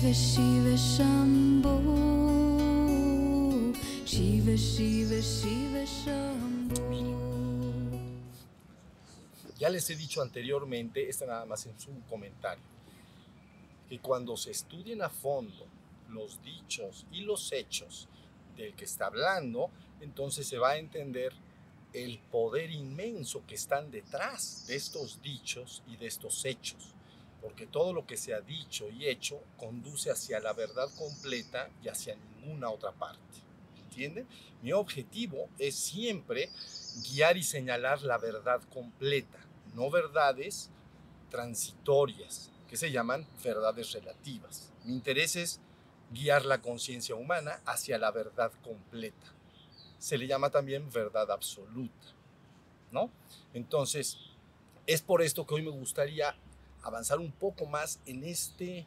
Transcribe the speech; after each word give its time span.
Shiva 0.00 0.14
Shiva 0.14 0.76
Shiva 4.06 4.56
Shiva 4.56 5.20
Shiva 5.20 6.40
Ya 9.58 9.68
les 9.68 9.90
he 9.90 9.96
dicho 9.96 10.22
anteriormente, 10.22 11.06
este 11.06 11.26
nada 11.26 11.44
más 11.44 11.66
en 11.66 11.78
su 11.78 11.90
comentario, 12.08 12.64
que 13.90 13.98
cuando 13.98 14.38
se 14.38 14.52
estudien 14.52 15.02
a 15.02 15.10
fondo 15.10 15.66
los 16.08 16.42
dichos 16.42 17.04
y 17.12 17.20
los 17.20 17.52
hechos 17.52 18.08
del 18.56 18.74
que 18.74 18.86
está 18.86 19.08
hablando, 19.08 19.68
entonces 20.00 20.48
se 20.48 20.56
va 20.56 20.70
a 20.70 20.78
entender 20.78 21.34
el 21.92 22.20
poder 22.30 22.70
inmenso 22.70 23.44
que 23.46 23.56
están 23.56 23.90
detrás 23.90 24.66
de 24.66 24.76
estos 24.76 25.20
dichos 25.20 25.82
y 25.86 25.96
de 25.96 26.06
estos 26.06 26.46
hechos. 26.46 26.94
Porque 27.40 27.66
todo 27.66 27.92
lo 27.92 28.06
que 28.06 28.16
se 28.16 28.34
ha 28.34 28.40
dicho 28.40 28.88
y 28.88 29.06
hecho 29.06 29.40
conduce 29.56 30.10
hacia 30.10 30.40
la 30.40 30.52
verdad 30.52 30.88
completa 30.98 31.70
y 31.82 31.88
hacia 31.88 32.16
ninguna 32.16 32.70
otra 32.70 32.92
parte. 32.92 33.18
¿Entienden? 33.82 34.26
Mi 34.62 34.72
objetivo 34.72 35.48
es 35.58 35.74
siempre 35.74 36.50
guiar 37.10 37.36
y 37.36 37.42
señalar 37.42 38.02
la 38.02 38.18
verdad 38.18 38.60
completa, 38.72 39.38
no 39.74 39.90
verdades 39.90 40.70
transitorias, 41.30 42.50
que 42.68 42.76
se 42.76 42.90
llaman 42.90 43.26
verdades 43.42 43.92
relativas. 43.92 44.70
Mi 44.84 44.92
interés 44.92 45.36
es 45.36 45.60
guiar 46.12 46.44
la 46.44 46.60
conciencia 46.60 47.14
humana 47.14 47.60
hacia 47.64 47.98
la 47.98 48.10
verdad 48.10 48.52
completa. 48.62 49.32
Se 49.98 50.18
le 50.18 50.26
llama 50.26 50.50
también 50.50 50.90
verdad 50.90 51.30
absoluta, 51.30 52.06
¿no? 52.90 53.10
Entonces, 53.54 54.18
es 54.86 55.02
por 55.02 55.22
esto 55.22 55.46
que 55.46 55.54
hoy 55.54 55.62
me 55.62 55.70
gustaría 55.70 56.34
avanzar 56.82 57.18
un 57.18 57.32
poco 57.32 57.66
más 57.66 58.00
en 58.06 58.24
este 58.24 58.86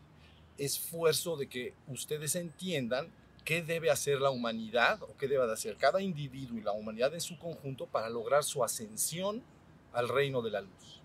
esfuerzo 0.58 1.36
de 1.38 1.47
que 1.47 1.73
ustedes 1.88 2.35
entiendan 2.35 3.11
qué 3.44 3.61
debe 3.61 3.91
hacer 3.91 4.22
la 4.22 4.30
humanidad 4.30 5.02
o 5.03 5.17
qué 5.17 5.27
debe 5.27 5.52
hacer 5.52 5.77
cada 5.77 6.02
individuo 6.02 6.58
y 6.58 6.61
la 6.61 6.72
humanidad 6.72 7.13
en 7.13 7.22
su 7.22 7.38
conjunto 7.38 7.85
para 7.88 8.09
lograr 8.09 8.44
su 8.44 8.63
ascensión 8.63 9.44
al 9.91 10.09
reino 10.09 10.41
de 10.41 10.52
la 10.52 10.61
luz. 10.61 11.02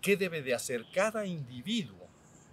¿Qué 0.00 0.16
debe 0.16 0.42
de 0.42 0.54
hacer 0.54 0.86
cada 0.92 1.26
individuo 1.26 2.06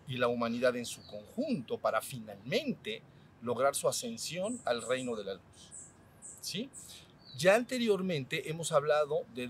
y 0.07 0.17
la 0.17 0.27
humanidad 0.27 0.75
en 0.75 0.85
su 0.85 1.05
conjunto 1.07 1.77
para 1.77 2.01
finalmente 2.01 3.01
lograr 3.41 3.75
su 3.75 3.87
ascensión 3.87 4.59
al 4.65 4.81
reino 4.81 5.15
de 5.15 5.23
la 5.23 5.33
luz? 5.35 5.71
¿Sí? 6.41 6.69
Ya 7.37 7.55
anteriormente 7.55 8.49
hemos 8.49 8.71
hablado 8.71 9.25
de 9.33 9.49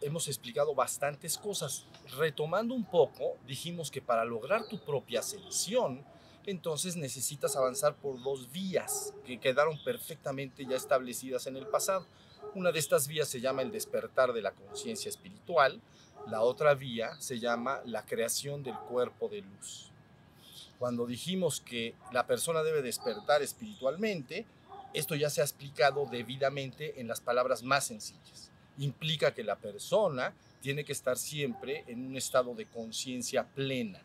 hemos 0.00 0.28
explicado 0.28 0.74
bastantes 0.74 1.36
cosas. 1.36 1.84
Retomando 2.16 2.74
un 2.74 2.84
poco, 2.84 3.36
dijimos 3.46 3.90
que 3.90 4.02
para 4.02 4.24
lograr 4.24 4.66
tu 4.68 4.78
propia 4.78 5.20
ascensión, 5.20 6.04
entonces 6.46 6.96
necesitas 6.96 7.54
avanzar 7.56 7.94
por 7.94 8.22
dos 8.22 8.50
vías 8.50 9.14
que 9.24 9.38
quedaron 9.38 9.82
perfectamente 9.84 10.66
ya 10.66 10.76
establecidas 10.76 11.46
en 11.46 11.56
el 11.56 11.66
pasado. 11.66 12.06
Una 12.54 12.72
de 12.72 12.78
estas 12.78 13.06
vías 13.06 13.28
se 13.28 13.40
llama 13.40 13.62
el 13.62 13.70
despertar 13.70 14.32
de 14.32 14.42
la 14.42 14.52
conciencia 14.52 15.08
espiritual, 15.08 15.80
la 16.26 16.42
otra 16.42 16.74
vía 16.74 17.12
se 17.20 17.38
llama 17.38 17.80
la 17.84 18.04
creación 18.04 18.62
del 18.62 18.74
cuerpo 18.74 19.28
de 19.28 19.42
luz. 19.42 19.90
Cuando 20.78 21.06
dijimos 21.06 21.60
que 21.60 21.94
la 22.12 22.26
persona 22.26 22.62
debe 22.62 22.82
despertar 22.82 23.42
espiritualmente, 23.42 24.46
esto 24.94 25.14
ya 25.14 25.30
se 25.30 25.40
ha 25.40 25.44
explicado 25.44 26.06
debidamente 26.06 27.00
en 27.00 27.06
las 27.06 27.20
palabras 27.20 27.62
más 27.62 27.86
sencillas. 27.86 28.50
Implica 28.78 29.32
que 29.34 29.44
la 29.44 29.56
persona 29.56 30.34
tiene 30.60 30.84
que 30.84 30.92
estar 30.92 31.16
siempre 31.16 31.84
en 31.86 32.06
un 32.06 32.16
estado 32.16 32.54
de 32.54 32.66
conciencia 32.66 33.44
plena, 33.44 34.00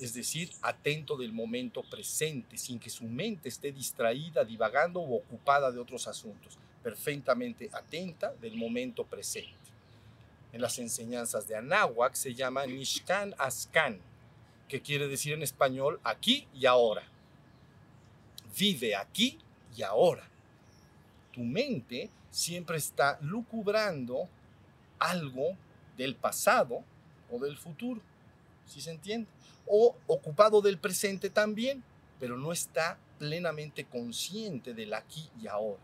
es 0.00 0.14
decir, 0.14 0.50
atento 0.62 1.16
del 1.16 1.32
momento 1.32 1.82
presente, 1.82 2.56
sin 2.56 2.78
que 2.78 2.88
su 2.88 3.04
mente 3.04 3.48
esté 3.48 3.70
distraída, 3.70 4.44
divagando 4.44 5.00
o 5.00 5.16
ocupada 5.16 5.70
de 5.70 5.78
otros 5.78 6.08
asuntos, 6.08 6.58
perfectamente 6.82 7.68
atenta 7.72 8.32
del 8.40 8.56
momento 8.56 9.04
presente. 9.04 9.52
En 10.52 10.62
las 10.62 10.78
enseñanzas 10.78 11.46
de 11.46 11.56
Anáhuac 11.56 12.14
se 12.14 12.34
llama 12.34 12.66
Nishkan 12.66 13.34
Askan, 13.38 14.00
que 14.68 14.80
quiere 14.80 15.06
decir 15.06 15.34
en 15.34 15.42
español 15.42 16.00
aquí 16.02 16.48
y 16.54 16.64
ahora. 16.66 17.02
Vive 18.58 18.96
aquí 18.96 19.38
y 19.76 19.82
ahora. 19.82 20.26
Tu 21.32 21.42
mente 21.42 22.08
siempre 22.30 22.78
está 22.78 23.18
lucubrando 23.20 24.28
algo 25.00 25.56
del 25.96 26.14
pasado 26.14 26.84
o 27.30 27.38
del 27.40 27.58
futuro, 27.58 28.00
si 28.66 28.80
se 28.80 28.92
entiende? 28.92 29.28
O 29.66 29.96
ocupado 30.06 30.60
del 30.60 30.78
presente 30.78 31.30
también, 31.30 31.82
pero 32.20 32.36
no 32.36 32.52
está 32.52 32.98
plenamente 33.18 33.84
consciente 33.84 34.74
del 34.74 34.94
aquí 34.94 35.28
y 35.42 35.48
ahora. 35.48 35.80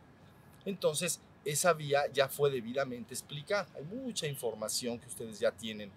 Entonces, 0.64 1.20
esa 1.44 1.72
vía 1.72 2.06
ya 2.12 2.28
fue 2.28 2.50
debidamente 2.50 3.14
explicada. 3.14 3.68
Hay 3.76 3.84
mucha 3.84 4.26
información 4.26 4.98
que 4.98 5.06
ustedes 5.06 5.38
ya 5.38 5.52
tienen 5.52 5.90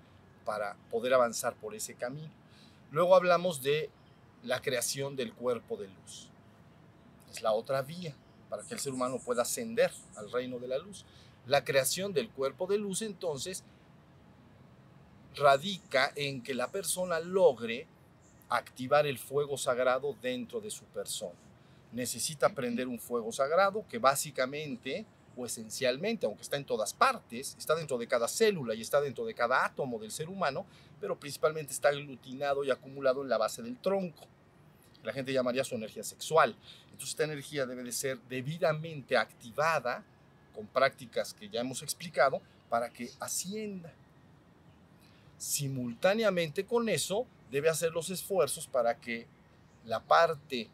para 0.45 0.75
poder 0.91 1.13
avanzar 1.13 1.55
por 1.55 1.75
ese 1.75 1.95
camino. 1.95 2.29
Luego 2.91 3.15
hablamos 3.15 3.61
de 3.61 3.89
la 4.43 4.61
creación 4.61 5.15
del 5.15 5.33
cuerpo 5.33 5.77
de 5.77 5.87
luz. 5.87 6.29
Es 7.31 7.41
la 7.41 7.53
otra 7.53 7.81
vía 7.81 8.15
para 8.49 8.63
que 8.63 8.73
el 8.73 8.79
ser 8.79 8.93
humano 8.93 9.19
pueda 9.19 9.43
ascender 9.43 9.91
al 10.15 10.31
reino 10.31 10.59
de 10.59 10.67
la 10.67 10.77
luz. 10.77 11.05
La 11.49 11.65
creación 11.65 12.13
del 12.13 12.29
cuerpo 12.29 12.67
de 12.67 12.77
luz 12.77 13.01
entonces 13.01 13.63
radica 15.35 16.13
en 16.15 16.43
que 16.43 16.53
la 16.53 16.67
persona 16.67 17.19
logre 17.19 17.87
activar 18.49 19.07
el 19.07 19.17
fuego 19.17 19.57
sagrado 19.57 20.15
dentro 20.21 20.61
de 20.61 20.69
su 20.69 20.85
persona. 20.85 21.33
Necesita 21.91 22.53
prender 22.53 22.87
un 22.87 22.99
fuego 22.99 23.31
sagrado 23.31 23.83
que 23.89 23.97
básicamente 23.97 25.07
o 25.35 25.43
esencialmente, 25.43 26.27
aunque 26.27 26.43
está 26.43 26.55
en 26.55 26.65
todas 26.65 26.93
partes, 26.93 27.55
está 27.57 27.73
dentro 27.73 27.97
de 27.97 28.07
cada 28.07 28.27
célula 28.27 28.75
y 28.75 28.81
está 28.81 29.01
dentro 29.01 29.25
de 29.25 29.33
cada 29.33 29.65
átomo 29.65 29.97
del 29.97 30.11
ser 30.11 30.29
humano, 30.29 30.67
pero 31.01 31.19
principalmente 31.19 31.73
está 31.73 31.89
aglutinado 31.89 32.63
y 32.63 32.69
acumulado 32.69 33.23
en 33.23 33.29
la 33.29 33.39
base 33.39 33.63
del 33.63 33.79
tronco. 33.79 34.27
La 35.01 35.13
gente 35.13 35.33
llamaría 35.33 35.63
su 35.63 35.73
energía 35.73 36.03
sexual. 36.03 36.55
Entonces 36.91 37.09
esta 37.09 37.23
energía 37.23 37.65
debe 37.65 37.81
de 37.81 37.91
ser 37.91 38.19
debidamente 38.29 39.17
activada 39.17 40.05
con 40.53 40.67
prácticas 40.67 41.33
que 41.33 41.49
ya 41.49 41.61
hemos 41.61 41.81
explicado 41.81 42.41
para 42.69 42.89
que 42.89 43.09
ascienda. 43.19 43.91
Simultáneamente 45.37 46.65
con 46.65 46.89
eso, 46.89 47.25
debe 47.51 47.69
hacer 47.69 47.91
los 47.91 48.09
esfuerzos 48.09 48.67
para 48.67 48.95
que 48.95 49.25
la 49.85 49.99
parte 50.01 50.69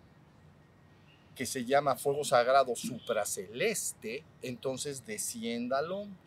que 1.35 1.45
se 1.45 1.65
llama 1.65 1.95
fuego 1.95 2.23
sagrado 2.23 2.75
supraceleste, 2.75 4.23
entonces 4.41 5.05
descienda 5.05 5.79
al 5.79 5.91
hombre. 5.91 6.17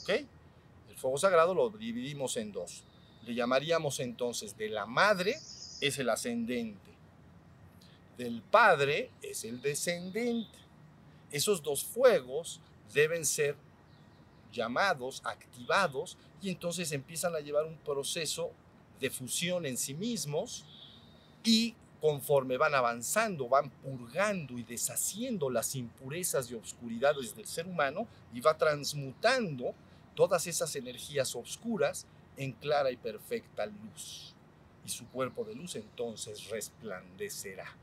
¿Ok? 0.00 0.10
El 0.90 0.96
fuego 0.96 1.16
sagrado 1.18 1.54
lo 1.54 1.70
dividimos 1.70 2.36
en 2.36 2.52
dos. 2.52 2.82
Le 3.24 3.34
llamaríamos 3.34 4.00
entonces 4.00 4.56
de 4.56 4.68
la 4.68 4.86
madre 4.86 5.36
es 5.80 5.98
el 5.98 6.08
ascendente, 6.08 6.90
del 8.16 8.42
padre 8.42 9.10
es 9.22 9.44
el 9.44 9.60
descendente. 9.60 10.65
Esos 11.36 11.62
dos 11.62 11.84
fuegos 11.84 12.60
deben 12.94 13.26
ser 13.26 13.56
llamados, 14.50 15.20
activados, 15.22 16.16
y 16.40 16.48
entonces 16.48 16.92
empiezan 16.92 17.34
a 17.34 17.40
llevar 17.40 17.66
un 17.66 17.76
proceso 17.76 18.52
de 18.98 19.10
fusión 19.10 19.66
en 19.66 19.76
sí 19.76 19.92
mismos 19.92 20.64
y 21.44 21.74
conforme 22.00 22.56
van 22.56 22.74
avanzando, 22.74 23.50
van 23.50 23.68
purgando 23.68 24.56
y 24.56 24.62
deshaciendo 24.62 25.50
las 25.50 25.74
impurezas 25.74 26.50
y 26.50 26.54
obscuridades 26.54 27.36
del 27.36 27.46
ser 27.46 27.66
humano 27.66 28.06
y 28.32 28.40
va 28.40 28.56
transmutando 28.56 29.74
todas 30.14 30.46
esas 30.46 30.74
energías 30.74 31.36
obscuras 31.36 32.06
en 32.38 32.52
clara 32.52 32.90
y 32.90 32.96
perfecta 32.96 33.66
luz. 33.66 34.34
Y 34.86 34.88
su 34.88 35.06
cuerpo 35.08 35.44
de 35.44 35.54
luz 35.54 35.76
entonces 35.76 36.48
resplandecerá. 36.48 37.76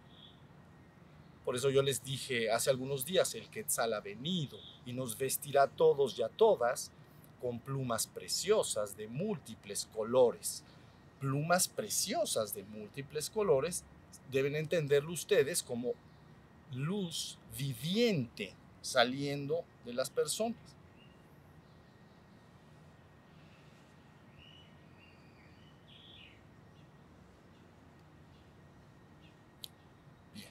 Por 1.45 1.55
eso 1.55 1.69
yo 1.69 1.81
les 1.81 2.03
dije 2.03 2.49
hace 2.49 2.69
algunos 2.69 3.05
días, 3.05 3.35
el 3.35 3.49
Quetzal 3.49 3.93
ha 3.93 3.99
venido 3.99 4.57
y 4.85 4.93
nos 4.93 5.17
vestirá 5.17 5.63
a 5.63 5.67
todos 5.67 6.17
y 6.17 6.23
a 6.23 6.29
todas 6.29 6.91
con 7.41 7.59
plumas 7.59 8.07
preciosas 8.07 8.95
de 8.95 9.07
múltiples 9.07 9.87
colores. 9.93 10.63
Plumas 11.19 11.67
preciosas 11.67 12.53
de 12.53 12.63
múltiples 12.63 13.29
colores 13.29 13.83
deben 14.31 14.55
entenderlo 14.55 15.11
ustedes 15.11 15.61
como 15.61 15.93
luz 16.73 17.37
viviente 17.57 18.53
saliendo 18.81 19.63
de 19.85 19.93
las 19.93 20.09
personas. 20.09 20.57
Bien. 30.33 30.49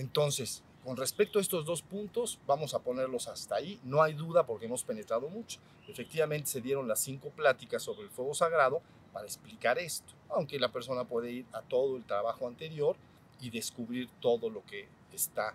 Entonces, 0.00 0.62
con 0.82 0.96
respecto 0.96 1.38
a 1.38 1.42
estos 1.42 1.66
dos 1.66 1.82
puntos, 1.82 2.38
vamos 2.46 2.72
a 2.72 2.78
ponerlos 2.78 3.28
hasta 3.28 3.56
ahí. 3.56 3.78
No 3.84 4.02
hay 4.02 4.14
duda 4.14 4.46
porque 4.46 4.64
hemos 4.64 4.82
penetrado 4.82 5.28
mucho. 5.28 5.60
Efectivamente, 5.86 6.48
se 6.48 6.62
dieron 6.62 6.88
las 6.88 7.00
cinco 7.00 7.28
pláticas 7.28 7.82
sobre 7.82 8.04
el 8.04 8.08
fuego 8.08 8.32
sagrado 8.32 8.80
para 9.12 9.26
explicar 9.26 9.78
esto. 9.78 10.14
aunque 10.30 10.58
la 10.58 10.72
persona 10.72 11.04
puede 11.04 11.32
ir 11.32 11.46
a 11.52 11.60
todo 11.60 11.96
el 11.96 12.04
trabajo 12.04 12.46
anterior 12.46 12.96
y 13.40 13.50
descubrir 13.50 14.08
todo 14.20 14.48
lo 14.48 14.64
que 14.64 14.88
está 15.12 15.54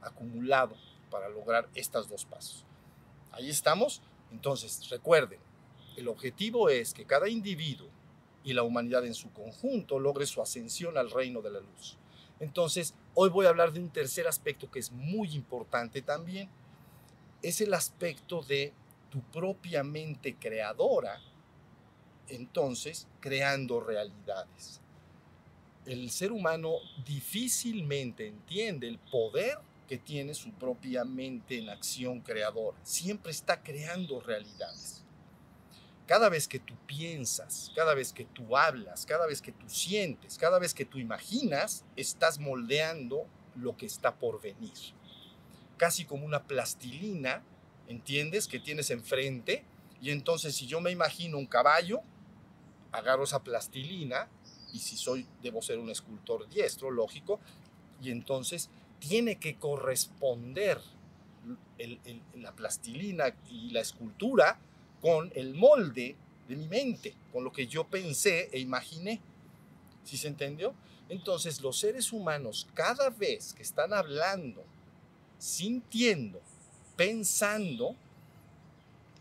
acumulado 0.00 0.74
para 1.10 1.28
lograr 1.28 1.68
estos 1.74 2.08
dos 2.08 2.24
pasos. 2.24 2.64
Ahí 3.32 3.50
estamos. 3.50 4.00
Entonces, 4.30 4.88
recuerden, 4.88 5.40
el 5.96 6.08
objetivo 6.08 6.70
es 6.70 6.94
que 6.94 7.04
cada 7.04 7.28
individuo 7.28 7.88
y 8.42 8.54
la 8.54 8.62
humanidad 8.62 9.04
en 9.04 9.14
su 9.14 9.30
conjunto 9.32 9.98
logre 9.98 10.24
su 10.24 10.40
ascensión 10.40 10.96
al 10.96 11.10
reino 11.10 11.42
de 11.42 11.50
la 11.50 11.60
luz. 11.60 11.98
Entonces, 12.42 12.92
hoy 13.14 13.30
voy 13.30 13.46
a 13.46 13.50
hablar 13.50 13.72
de 13.72 13.78
un 13.78 13.88
tercer 13.88 14.26
aspecto 14.26 14.68
que 14.68 14.80
es 14.80 14.90
muy 14.90 15.32
importante 15.32 16.02
también. 16.02 16.50
Es 17.40 17.60
el 17.60 17.72
aspecto 17.72 18.42
de 18.42 18.72
tu 19.10 19.20
propia 19.20 19.84
mente 19.84 20.34
creadora, 20.34 21.20
entonces 22.26 23.06
creando 23.20 23.80
realidades. 23.80 24.80
El 25.86 26.10
ser 26.10 26.32
humano 26.32 26.78
difícilmente 27.06 28.26
entiende 28.26 28.88
el 28.88 28.98
poder 28.98 29.58
que 29.86 29.98
tiene 29.98 30.34
su 30.34 30.50
propia 30.50 31.04
mente 31.04 31.58
en 31.58 31.70
acción 31.70 32.22
creadora. 32.22 32.76
Siempre 32.82 33.30
está 33.30 33.62
creando 33.62 34.20
realidades. 34.20 35.04
Cada 36.06 36.28
vez 36.28 36.48
que 36.48 36.58
tú 36.58 36.74
piensas, 36.86 37.72
cada 37.74 37.94
vez 37.94 38.12
que 38.12 38.24
tú 38.24 38.56
hablas, 38.56 39.06
cada 39.06 39.26
vez 39.26 39.40
que 39.40 39.52
tú 39.52 39.68
sientes, 39.68 40.36
cada 40.36 40.58
vez 40.58 40.74
que 40.74 40.84
tú 40.84 40.98
imaginas, 40.98 41.84
estás 41.96 42.38
moldeando 42.38 43.26
lo 43.56 43.76
que 43.76 43.86
está 43.86 44.16
por 44.16 44.40
venir. 44.40 44.72
Casi 45.76 46.04
como 46.04 46.26
una 46.26 46.42
plastilina, 46.44 47.42
¿entiendes? 47.88 48.48
Que 48.48 48.58
tienes 48.58 48.90
enfrente. 48.90 49.64
Y 50.00 50.10
entonces 50.10 50.56
si 50.56 50.66
yo 50.66 50.80
me 50.80 50.90
imagino 50.90 51.38
un 51.38 51.46
caballo, 51.46 52.02
agarro 52.90 53.24
esa 53.24 53.42
plastilina 53.42 54.28
y 54.72 54.78
si 54.78 54.96
soy, 54.96 55.26
debo 55.42 55.62
ser 55.62 55.78
un 55.78 55.90
escultor 55.90 56.48
diestro, 56.48 56.90
lógico, 56.90 57.40
y 58.00 58.10
entonces 58.10 58.70
tiene 58.98 59.38
que 59.38 59.56
corresponder 59.56 60.80
la 62.34 62.52
plastilina 62.52 63.34
y 63.50 63.70
la 63.70 63.80
escultura 63.80 64.60
con 65.02 65.30
el 65.34 65.54
molde 65.54 66.16
de 66.48 66.56
mi 66.56 66.68
mente, 66.68 67.14
con 67.32 67.44
lo 67.44 67.52
que 67.52 67.66
yo 67.66 67.84
pensé 67.84 68.48
e 68.52 68.58
imaginé. 68.60 69.20
¿Sí 70.04 70.16
se 70.16 70.28
entendió? 70.28 70.74
Entonces 71.08 71.60
los 71.60 71.78
seres 71.78 72.12
humanos 72.12 72.66
cada 72.72 73.10
vez 73.10 73.52
que 73.52 73.62
están 73.62 73.92
hablando, 73.92 74.64
sintiendo, 75.38 76.40
pensando, 76.96 77.96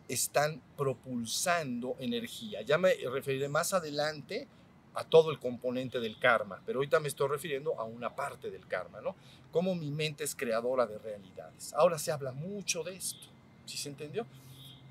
están 0.07 0.61
propulsando 0.77 1.95
energía. 1.99 2.61
Ya 2.61 2.77
me 2.77 2.93
referiré 2.93 3.49
más 3.49 3.73
adelante 3.73 4.47
a 4.93 5.03
todo 5.03 5.31
el 5.31 5.39
componente 5.39 5.99
del 5.99 6.19
karma, 6.19 6.61
pero 6.65 6.79
ahorita 6.79 6.99
me 6.99 7.07
estoy 7.07 7.29
refiriendo 7.29 7.79
a 7.79 7.85
una 7.85 8.13
parte 8.15 8.51
del 8.51 8.67
karma, 8.67 8.99
¿no? 9.01 9.15
Cómo 9.51 9.73
mi 9.73 9.89
mente 9.89 10.23
es 10.23 10.35
creadora 10.35 10.85
de 10.85 10.97
realidades. 10.97 11.73
Ahora 11.73 11.97
se 11.97 12.11
habla 12.11 12.33
mucho 12.33 12.83
de 12.83 12.95
esto, 12.95 13.27
¿sí 13.65 13.77
se 13.77 13.89
entendió? 13.89 14.25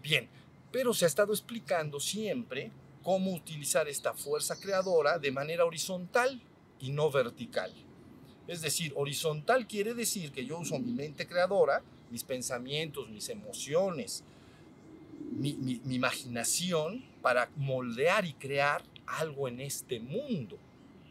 Bien, 0.02 0.28
pero 0.72 0.94
se 0.94 1.04
ha 1.04 1.08
estado 1.08 1.32
explicando 1.32 2.00
siempre 2.00 2.70
cómo 3.02 3.32
utilizar 3.32 3.88
esta 3.88 4.14
fuerza 4.14 4.58
creadora 4.58 5.18
de 5.18 5.32
manera 5.32 5.64
horizontal 5.64 6.40
y 6.80 6.90
no 6.90 7.10
vertical. 7.10 7.72
Es 8.46 8.62
decir, 8.62 8.92
horizontal 8.96 9.66
quiere 9.66 9.94
decir 9.94 10.32
que 10.32 10.44
yo 10.44 10.58
uso 10.58 10.78
mi 10.78 10.92
mente 10.92 11.26
creadora, 11.26 11.82
mis 12.10 12.24
pensamientos, 12.24 13.08
mis 13.08 13.28
emociones, 13.28 14.24
mi, 15.30 15.80
imaginación 15.88 17.04
para 17.22 17.48
moldear 17.56 18.24
y 18.24 18.32
crear 18.34 18.82
algo 19.06 19.48
en 19.48 19.60
este 19.60 20.00
mundo 20.00 20.58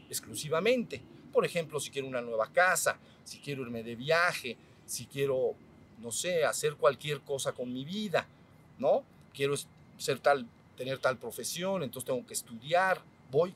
exclusivamente. 0.08 1.00
Por 1.32 1.44
ejemplo, 1.44 1.80
si 1.80 1.90
quiero 1.90 2.08
una 2.08 2.20
nueva 2.20 2.52
casa, 2.52 2.98
si 3.24 3.38
quiero 3.38 3.62
irme 3.62 3.82
de 3.82 3.94
viaje, 3.94 4.56
si 4.84 5.06
quiero, 5.06 5.54
no 6.00 6.10
sé, 6.10 6.44
hacer 6.44 6.74
cualquier 6.74 7.20
cosa 7.20 7.52
con 7.52 7.72
mi 7.72 7.84
vida, 7.84 8.26
¿no? 8.78 9.04
Quiero 9.34 9.54
ser 9.98 10.18
tal, 10.18 10.46
tener 10.76 10.98
tal 10.98 11.18
profesión, 11.18 11.82
entonces 11.82 12.06
tengo 12.06 12.26
que 12.26 12.34
estudiar, 12.34 13.02
voy, 13.30 13.54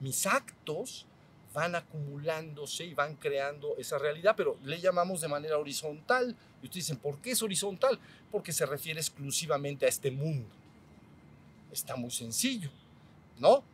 mis 0.00 0.26
actos 0.26 1.06
van 1.54 1.74
acumulándose 1.74 2.84
y 2.84 2.94
van 2.94 3.16
creando 3.16 3.76
esa 3.78 3.98
realidad, 3.98 4.34
pero 4.36 4.56
le 4.64 4.80
llamamos 4.80 5.20
de 5.20 5.28
manera 5.28 5.58
horizontal. 5.58 6.36
Y 6.62 6.66
ustedes 6.66 6.86
dicen, 6.86 6.98
¿por 6.98 7.18
qué 7.20 7.32
es 7.32 7.42
horizontal? 7.42 7.98
Porque 8.30 8.52
se 8.52 8.66
refiere 8.66 9.00
exclusivamente 9.00 9.86
a 9.86 9.88
este 9.88 10.10
mundo. 10.10 10.48
Está 11.72 11.96
muy 11.96 12.10
sencillo, 12.10 12.70
¿no? 13.38 13.64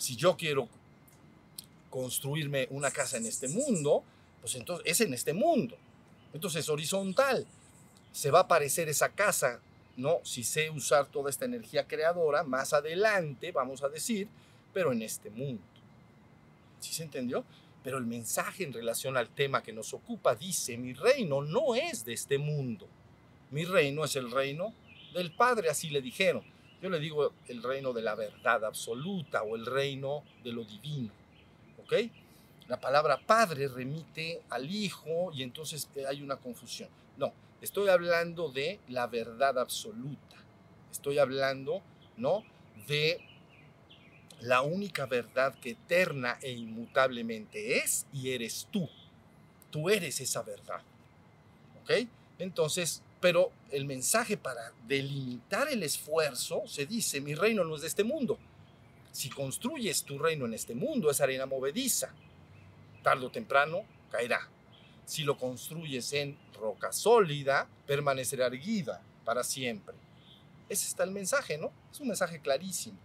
si 0.00 0.16
yo 0.16 0.36
quiero 0.36 0.68
construirme 1.90 2.66
una 2.70 2.90
casa 2.90 3.18
en 3.18 3.26
este 3.26 3.48
mundo, 3.48 4.02
pues 4.40 4.54
entonces 4.54 4.86
es 4.86 5.00
en 5.02 5.12
este 5.12 5.34
mundo. 5.34 5.76
Entonces 6.32 6.68
horizontal. 6.68 7.46
Se 8.12 8.30
va 8.30 8.40
a 8.40 8.42
aparecer 8.42 8.88
esa 8.88 9.10
casa, 9.10 9.60
¿no? 10.00 10.20
Si 10.24 10.42
sé 10.42 10.70
usar 10.70 11.06
toda 11.06 11.30
esta 11.30 11.44
energía 11.44 11.86
creadora, 11.86 12.42
más 12.42 12.72
adelante, 12.72 13.52
vamos 13.52 13.82
a 13.82 13.88
decir, 13.88 14.28
pero 14.72 14.92
en 14.92 15.02
este 15.02 15.30
mundo. 15.30 15.62
¿Sí 16.80 16.92
se 16.92 17.02
entendió? 17.02 17.44
Pero 17.82 17.98
el 17.98 18.06
mensaje 18.06 18.64
en 18.64 18.72
relación 18.72 19.16
al 19.16 19.28
tema 19.28 19.62
que 19.62 19.72
nos 19.72 19.94
ocupa 19.94 20.34
dice, 20.34 20.76
mi 20.76 20.92
reino 20.92 21.42
no 21.42 21.74
es 21.74 22.04
de 22.04 22.12
este 22.12 22.38
mundo. 22.38 22.86
Mi 23.50 23.64
reino 23.64 24.04
es 24.04 24.16
el 24.16 24.30
reino 24.30 24.72
del 25.14 25.32
Padre, 25.32 25.70
así 25.70 25.90
le 25.90 26.00
dijeron. 26.00 26.42
Yo 26.82 26.88
le 26.88 26.98
digo 26.98 27.32
el 27.48 27.62
reino 27.62 27.92
de 27.92 28.02
la 28.02 28.14
verdad 28.14 28.64
absoluta 28.64 29.42
o 29.42 29.56
el 29.56 29.66
reino 29.66 30.24
de 30.42 30.52
lo 30.52 30.64
divino. 30.64 31.12
¿Ok? 31.82 31.94
La 32.68 32.80
palabra 32.80 33.18
padre 33.18 33.66
remite 33.68 34.42
al 34.48 34.70
hijo 34.70 35.32
y 35.34 35.42
entonces 35.42 35.88
eh, 35.96 36.06
hay 36.06 36.22
una 36.22 36.36
confusión. 36.36 36.88
No, 37.16 37.32
estoy 37.60 37.88
hablando 37.88 38.50
de 38.50 38.80
la 38.88 39.06
verdad 39.06 39.58
absoluta. 39.58 40.36
Estoy 40.90 41.18
hablando, 41.18 41.82
¿no? 42.16 42.44
De 42.86 43.20
la 44.40 44.62
única 44.62 45.06
verdad 45.06 45.54
que 45.60 45.70
eterna 45.70 46.38
e 46.42 46.52
inmutablemente 46.52 47.78
es 47.78 48.06
y 48.12 48.30
eres 48.30 48.68
tú. 48.70 48.88
Tú 49.70 49.90
eres 49.90 50.20
esa 50.20 50.42
verdad. 50.42 50.82
¿Ok? 51.82 52.08
Entonces, 52.38 53.02
pero 53.20 53.52
el 53.70 53.84
mensaje 53.84 54.36
para 54.36 54.72
delimitar 54.86 55.68
el 55.68 55.82
esfuerzo 55.82 56.62
se 56.66 56.86
dice, 56.86 57.20
mi 57.20 57.34
reino 57.34 57.64
no 57.64 57.76
es 57.76 57.82
de 57.82 57.88
este 57.88 58.04
mundo. 58.04 58.38
Si 59.12 59.28
construyes 59.28 60.04
tu 60.04 60.18
reino 60.18 60.46
en 60.46 60.54
este 60.54 60.74
mundo, 60.74 61.10
es 61.10 61.20
arena 61.20 61.46
movediza. 61.46 62.14
Tarde 63.02 63.26
o 63.26 63.30
temprano 63.30 63.84
caerá. 64.10 64.48
Si 65.04 65.24
lo 65.24 65.36
construyes 65.36 66.12
en 66.12 66.38
roca 66.60 66.92
sólida, 66.92 67.66
permanecerá 67.86 68.46
erguida 68.46 69.02
para 69.24 69.42
siempre. 69.42 69.94
Ese 70.68 70.86
está 70.86 71.02
el 71.02 71.10
mensaje, 71.10 71.58
¿no? 71.58 71.72
Es 71.90 71.98
un 72.00 72.08
mensaje 72.08 72.38
clarísimo. 72.40 72.98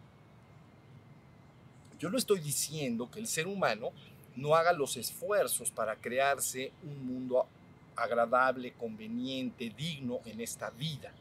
Yo 1.98 2.10
no 2.10 2.18
estoy 2.18 2.40
diciendo 2.40 3.10
que 3.10 3.20
el 3.20 3.28
ser 3.28 3.48
humano 3.48 3.92
no 4.36 4.56
haga 4.56 4.74
los 4.74 4.98
esfuerzos 4.98 5.72
para 5.72 5.96
crearse 5.96 6.72
un 6.84 7.08
mundo 7.08 7.48
agradable, 7.96 8.74
conveniente, 8.74 9.74
digno 9.76 10.20
en 10.26 10.42
esta 10.42 10.70
vida, 10.70 11.14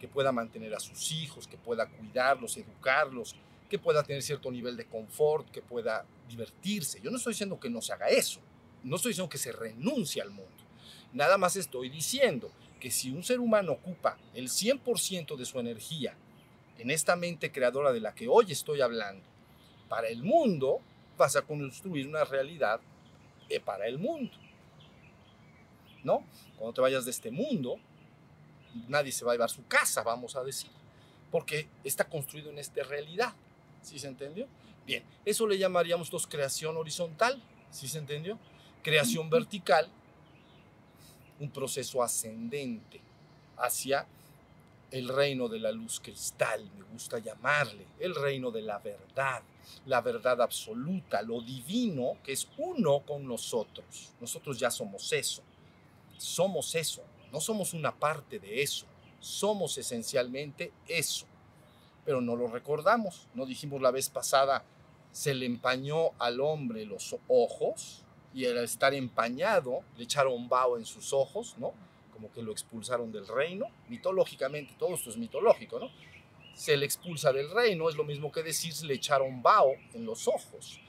que 0.00 0.08
pueda 0.08 0.32
mantener 0.32 0.74
a 0.74 0.80
sus 0.80 1.10
hijos, 1.12 1.46
que 1.48 1.58
pueda 1.58 1.86
cuidarlos, 1.86 2.56
educarlos, 2.56 3.34
que 3.68 3.78
pueda 3.78 4.02
tener 4.02 4.22
cierto 4.22 4.50
nivel 4.50 4.76
de 4.76 4.86
confort, 4.86 5.50
que 5.50 5.62
pueda 5.62 6.04
divertirse. 6.28 7.00
Yo 7.00 7.10
no 7.10 7.16
estoy 7.16 7.32
diciendo 7.32 7.58
que 7.58 7.68
no 7.68 7.82
se 7.82 7.92
haga 7.92 8.08
eso, 8.08 8.40
no 8.84 8.96
estoy 8.96 9.10
diciendo 9.10 9.28
que 9.28 9.38
se 9.38 9.52
renuncie 9.52 10.22
al 10.22 10.30
mundo. 10.30 10.50
Nada 11.12 11.38
más 11.38 11.56
estoy 11.56 11.88
diciendo 11.88 12.50
que 12.78 12.90
si 12.90 13.10
un 13.10 13.22
ser 13.22 13.40
humano 13.40 13.72
ocupa 13.72 14.16
el 14.34 14.48
100% 14.48 15.36
de 15.36 15.44
su 15.44 15.58
energía 15.58 16.14
en 16.78 16.90
esta 16.90 17.16
mente 17.16 17.52
creadora 17.52 17.92
de 17.92 18.00
la 18.00 18.14
que 18.14 18.28
hoy 18.28 18.52
estoy 18.52 18.80
hablando, 18.80 19.22
para 19.88 20.08
el 20.08 20.22
mundo, 20.22 20.80
vas 21.18 21.36
a 21.36 21.42
construir 21.42 22.06
una 22.06 22.24
realidad 22.24 22.80
para 23.64 23.86
el 23.86 23.98
mundo. 23.98 24.30
¿no? 26.04 26.24
Cuando 26.56 26.74
te 26.74 26.80
vayas 26.80 27.04
de 27.04 27.10
este 27.10 27.30
mundo, 27.30 27.78
nadie 28.88 29.12
se 29.12 29.24
va 29.24 29.32
a 29.32 29.34
llevar 29.34 29.50
su 29.50 29.66
casa, 29.66 30.02
vamos 30.02 30.36
a 30.36 30.44
decir, 30.44 30.70
porque 31.30 31.68
está 31.84 32.04
construido 32.04 32.50
en 32.50 32.58
esta 32.58 32.82
realidad. 32.84 33.34
¿Sí 33.82 33.98
se 33.98 34.08
entendió? 34.08 34.46
Bien, 34.86 35.02
eso 35.24 35.46
le 35.46 35.58
llamaríamos 35.58 36.10
dos 36.10 36.26
creación 36.26 36.76
horizontal, 36.76 37.42
¿sí 37.70 37.88
se 37.88 37.98
entendió? 37.98 38.38
Creación 38.82 39.30
vertical, 39.30 39.88
un 41.40 41.50
proceso 41.50 42.02
ascendente 42.02 43.00
hacia 43.56 44.06
el 44.90 45.08
reino 45.08 45.48
de 45.48 45.58
la 45.58 45.72
luz 45.72 46.00
cristal, 46.00 46.68
me 46.76 46.84
gusta 46.92 47.18
llamarle, 47.18 47.86
el 47.98 48.14
reino 48.14 48.50
de 48.50 48.62
la 48.62 48.78
verdad, 48.78 49.42
la 49.86 50.00
verdad 50.00 50.40
absoluta, 50.42 51.22
lo 51.22 51.40
divino 51.40 52.16
que 52.24 52.32
es 52.32 52.48
uno 52.58 53.00
con 53.00 53.26
nosotros. 53.26 54.12
Nosotros 54.20 54.58
ya 54.58 54.70
somos 54.70 55.12
eso 55.12 55.42
somos 56.20 56.74
eso, 56.74 57.02
no 57.32 57.40
somos 57.40 57.72
una 57.72 57.92
parte 57.92 58.38
de 58.38 58.62
eso, 58.62 58.86
somos 59.20 59.76
esencialmente 59.78 60.72
eso. 60.86 61.26
Pero 62.04 62.20
no 62.20 62.36
lo 62.36 62.48
recordamos, 62.48 63.26
no 63.34 63.46
dijimos 63.46 63.80
la 63.80 63.90
vez 63.90 64.10
pasada 64.10 64.64
se 65.12 65.34
le 65.34 65.46
empañó 65.46 66.10
al 66.18 66.40
hombre 66.40 66.84
los 66.84 67.16
ojos 67.28 68.04
y 68.32 68.46
al 68.46 68.58
estar 68.58 68.94
empañado 68.94 69.80
le 69.96 70.04
echaron 70.04 70.48
vaho 70.48 70.78
en 70.78 70.86
sus 70.86 71.12
ojos, 71.12 71.56
¿no? 71.58 71.72
Como 72.12 72.32
que 72.32 72.42
lo 72.42 72.52
expulsaron 72.52 73.10
del 73.10 73.26
reino. 73.26 73.66
Mitológicamente, 73.88 74.74
todo 74.78 74.94
esto 74.94 75.10
es 75.10 75.16
mitológico, 75.16 75.78
¿no? 75.78 75.90
Se 76.54 76.76
le 76.76 76.84
expulsa 76.84 77.32
del 77.32 77.50
reino, 77.50 77.88
es 77.88 77.96
lo 77.96 78.04
mismo 78.04 78.30
que 78.30 78.42
decir 78.42 78.74
le 78.84 78.94
echaron 78.94 79.42
vaho 79.42 79.72
en 79.94 80.04
los 80.04 80.28
ojos. 80.28 80.80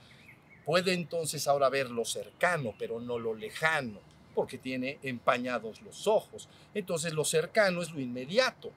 Puede 0.66 0.94
entonces 0.94 1.48
ahora 1.48 1.70
ver 1.70 1.90
lo 1.90 2.06
cercano, 2.06 2.76
pero 2.78 3.00
no 3.00 3.18
lo 3.18 3.34
lejano, 3.34 4.00
porque 4.36 4.58
tiene 4.58 5.00
empañados 5.02 5.82
los 5.82 6.08
ojos. 6.08 6.50
Entonces 6.74 7.14
lo 7.14 7.26
cercano 7.26 7.82
es 7.82 7.92
lo 7.92 8.00
inmediato. 8.00 8.72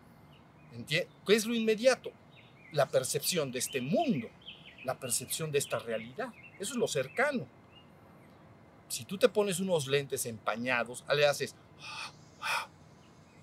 ¿Qué 0.88 1.06
es 1.28 1.46
lo 1.46 1.54
inmediato? 1.54 2.10
La 2.72 2.86
percepción 2.88 3.52
de 3.52 3.58
este 3.58 3.80
mundo, 3.80 4.28
la 4.84 4.98
percepción 4.98 5.52
de 5.52 5.58
esta 5.58 5.78
realidad. 5.78 6.28
Eso 6.58 6.72
es 6.72 6.78
lo 6.78 6.88
cercano. 6.88 7.46
Si 8.88 9.04
tú 9.04 9.18
te 9.18 9.28
pones 9.28 9.60
unos 9.60 9.86
lentes 9.86 10.26
empañados, 10.26 11.04
le 11.14 11.26
haces, 11.26 11.54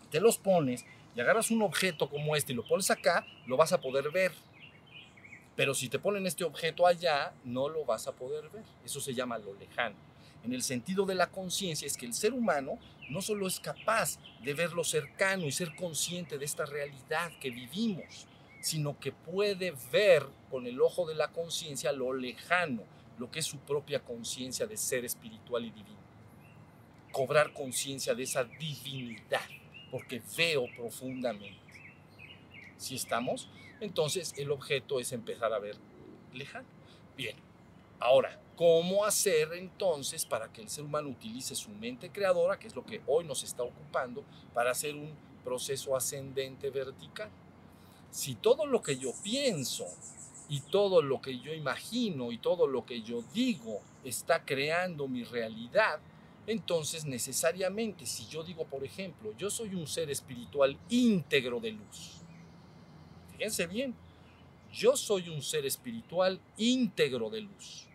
te 0.10 0.20
los 0.20 0.38
pones 0.38 0.86
y 1.16 1.20
agarras 1.20 1.52
un 1.52 1.62
objeto 1.62 2.10
como 2.10 2.36
este 2.36 2.54
y 2.54 2.56
lo 2.56 2.68
pones 2.68 2.90
acá, 2.92 3.26
lo 3.48 3.58
vas 3.58 3.74
a 3.74 3.82
poder 3.82 4.12
ver. 4.12 4.32
Pero 5.56 5.74
si 5.74 5.90
te 5.90 6.00
ponen 6.00 6.26
este 6.26 6.44
objeto 6.44 6.88
allá, 6.88 7.34
no 7.44 7.70
lo 7.70 7.86
vas 7.86 8.08
a 8.08 8.14
poder 8.14 8.50
ver. 8.50 8.64
Eso 8.86 9.02
se 9.02 9.14
llama 9.14 9.38
lo 9.38 9.54
lejano. 9.54 9.96
En 10.44 10.54
el 10.54 10.64
sentido 10.64 11.06
de 11.06 11.16
la 11.16 11.28
conciencia 11.28 11.86
es 11.86 11.98
que 11.98 12.06
el 12.06 12.14
ser 12.14 12.34
humano 12.34 12.80
no 13.10 13.22
solo 13.22 13.48
es 13.48 13.60
capaz 13.60 14.18
de 14.44 14.54
ver 14.54 14.74
lo 14.74 14.84
cercano 14.84 15.46
y 15.46 15.52
ser 15.52 15.76
consciente 15.76 16.38
de 16.38 16.46
esta 16.46 16.66
realidad 16.66 17.32
que 17.40 17.52
vivimos, 17.52 18.28
sino 18.62 18.98
que 19.00 19.12
puede 19.12 19.74
ver 19.92 20.26
con 20.50 20.66
el 20.66 20.82
ojo 20.82 21.08
de 21.08 21.16
la 21.16 21.28
conciencia 21.28 21.92
lo 21.92 22.14
lejano, 22.14 22.84
lo 23.18 23.30
que 23.30 23.40
es 23.40 23.46
su 23.46 23.60
propia 23.60 24.04
conciencia 24.04 24.66
de 24.66 24.78
ser 24.78 25.06
espiritual 25.06 25.66
y 25.66 25.72
divino. 25.72 26.00
Cobrar 27.12 27.54
conciencia 27.54 28.16
de 28.16 28.24
esa 28.24 28.44
divinidad, 28.44 29.42
porque 29.92 30.22
veo 30.38 30.66
profundamente. 30.76 31.60
Si 32.78 32.96
estamos, 32.96 33.50
entonces 33.80 34.34
el 34.38 34.52
objeto 34.52 35.00
es 35.00 35.12
empezar 35.12 35.54
a 35.54 35.60
ver 35.60 35.78
lejano. 36.34 36.68
Bien, 37.18 37.36
ahora, 38.00 38.40
¿cómo 38.56 39.06
hacer 39.06 39.54
entonces 39.54 40.26
para 40.26 40.52
que 40.52 40.62
el 40.62 40.70
ser 40.70 40.86
humano 40.86 41.10
utilice 41.10 41.56
su 41.56 41.70
mente 41.70 42.10
creadora, 42.10 42.58
que 42.58 42.68
es 42.68 42.76
lo 42.76 42.86
que 42.86 43.02
hoy 43.08 43.26
nos 43.26 43.44
está 43.44 43.64
ocupando, 43.64 44.24
para 44.54 44.72
hacer 44.72 44.96
un 44.96 45.14
proceso 45.44 45.96
ascendente 45.96 46.70
vertical? 46.70 47.30
Si 48.10 48.36
todo 48.36 48.66
lo 48.66 48.82
que 48.82 48.98
yo 48.98 49.14
pienso 49.24 49.86
y 50.52 50.60
todo 50.60 51.02
lo 51.02 51.22
que 51.22 51.40
yo 51.40 51.54
imagino 51.54 52.30
y 52.30 52.38
todo 52.38 52.68
lo 52.68 52.86
que 52.86 53.02
yo 53.02 53.24
digo 53.34 53.80
está 54.04 54.44
creando 54.44 55.08
mi 55.08 55.24
realidad, 55.24 56.02
entonces 56.46 57.06
necesariamente 57.06 58.06
si 58.06 58.28
yo 58.28 58.44
digo, 58.44 58.66
por 58.66 58.84
ejemplo, 58.84 59.34
yo 59.38 59.50
soy 59.50 59.74
un 59.76 59.88
ser 59.88 60.12
espiritual 60.12 60.78
íntegro 60.90 61.62
de 61.62 61.72
luz, 61.72 62.18
fíjense 63.32 63.66
bien, 63.66 63.96
yo 64.74 64.98
soy 64.98 65.30
un 65.30 65.42
ser 65.42 65.66
espiritual 65.66 66.42
íntegro 66.58 67.30
de 67.30 67.42
luz. 67.42 67.88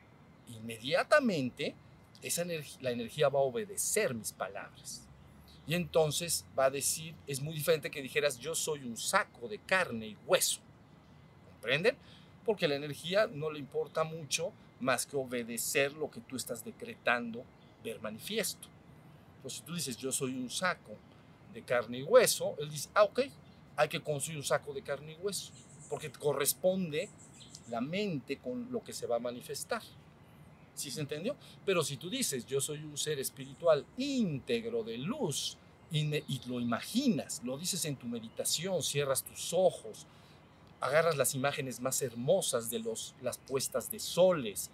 Inmediatamente 0.49 1.75
esa 2.23 2.43
la 2.81 2.91
energía 2.91 3.29
va 3.29 3.41
a 3.41 3.43
obedecer 3.43 4.15
mis 4.15 4.33
palabras. 4.33 5.07
Y 5.67 5.75
entonces 5.75 6.47
va 6.59 6.67
a 6.67 6.71
decir, 6.71 7.15
es 7.27 7.43
muy 7.43 7.55
diferente 7.55 7.91
que 7.91 8.01
dijeras, 8.01 8.39
yo 8.39 8.55
soy 8.55 8.85
un 8.85 8.97
saco 8.97 9.47
de 9.47 9.59
carne 9.59 10.07
y 10.07 10.17
hueso. 10.27 10.61
¿Comprenden? 11.51 11.99
Porque 12.47 12.69
la 12.69 12.77
energía 12.77 13.27
no 13.27 13.51
le 13.51 13.59
importa 13.59 14.05
mucho 14.05 14.53
más 14.81 15.05
que 15.05 15.17
obedecer 15.17 15.93
lo 15.93 16.11
que 16.11 16.21
tú 16.21 16.37
estás 16.37 16.65
decretando 16.65 17.45
ver 17.85 18.01
manifiesto. 18.01 18.69
Entonces, 19.37 19.59
si 19.59 19.65
tú 19.65 19.75
dices, 19.75 19.97
yo 19.99 20.11
soy 20.13 20.35
un 20.35 20.49
saco 20.49 20.93
de 21.53 21.63
carne 21.63 21.99
y 21.99 22.03
hueso, 22.03 22.55
él 22.59 22.71
dice, 22.71 22.89
ah, 22.95 23.05
ok, 23.05 23.21
hay 23.77 23.89
que 23.89 24.01
construir 24.01 24.39
un 24.39 24.45
saco 24.45 24.73
de 24.73 24.83
carne 24.83 25.13
y 25.13 25.17
hueso, 25.17 25.53
porque 25.91 26.11
corresponde 26.11 27.11
la 27.69 27.81
mente 27.81 28.39
con 28.39 28.71
lo 28.71 28.83
que 28.83 28.93
se 28.93 29.07
va 29.07 29.17
a 29.17 29.21
manifestar. 29.21 29.83
¿Sí 30.75 30.91
se 30.91 31.01
entendió? 31.01 31.37
Pero 31.65 31.83
si 31.83 31.97
tú 31.97 32.09
dices, 32.09 32.47
yo 32.47 32.61
soy 32.61 32.83
un 32.85 32.97
ser 32.97 33.19
espiritual 33.19 33.85
íntegro 33.97 34.83
de 34.85 34.99
luz, 34.99 35.59
y, 35.91 36.41
lo 36.47 36.61
imaginas, 36.61 37.43
lo 37.45 37.57
dices 37.57 37.85
en 37.85 37.97
tu 37.97 38.07
meditación, 38.07 38.83
cierras 38.83 39.23
tus 39.23 39.53
ojos, 39.53 40.07
agarras 40.81 41.17
las 41.17 41.35
imágenes 41.35 41.81
más 41.81 42.03
hermosas 42.03 42.71
de 42.71 42.79
los, 42.79 43.15
las 43.23 43.39
puestas 43.39 43.91
de 43.91 43.99
soles, 43.99 44.71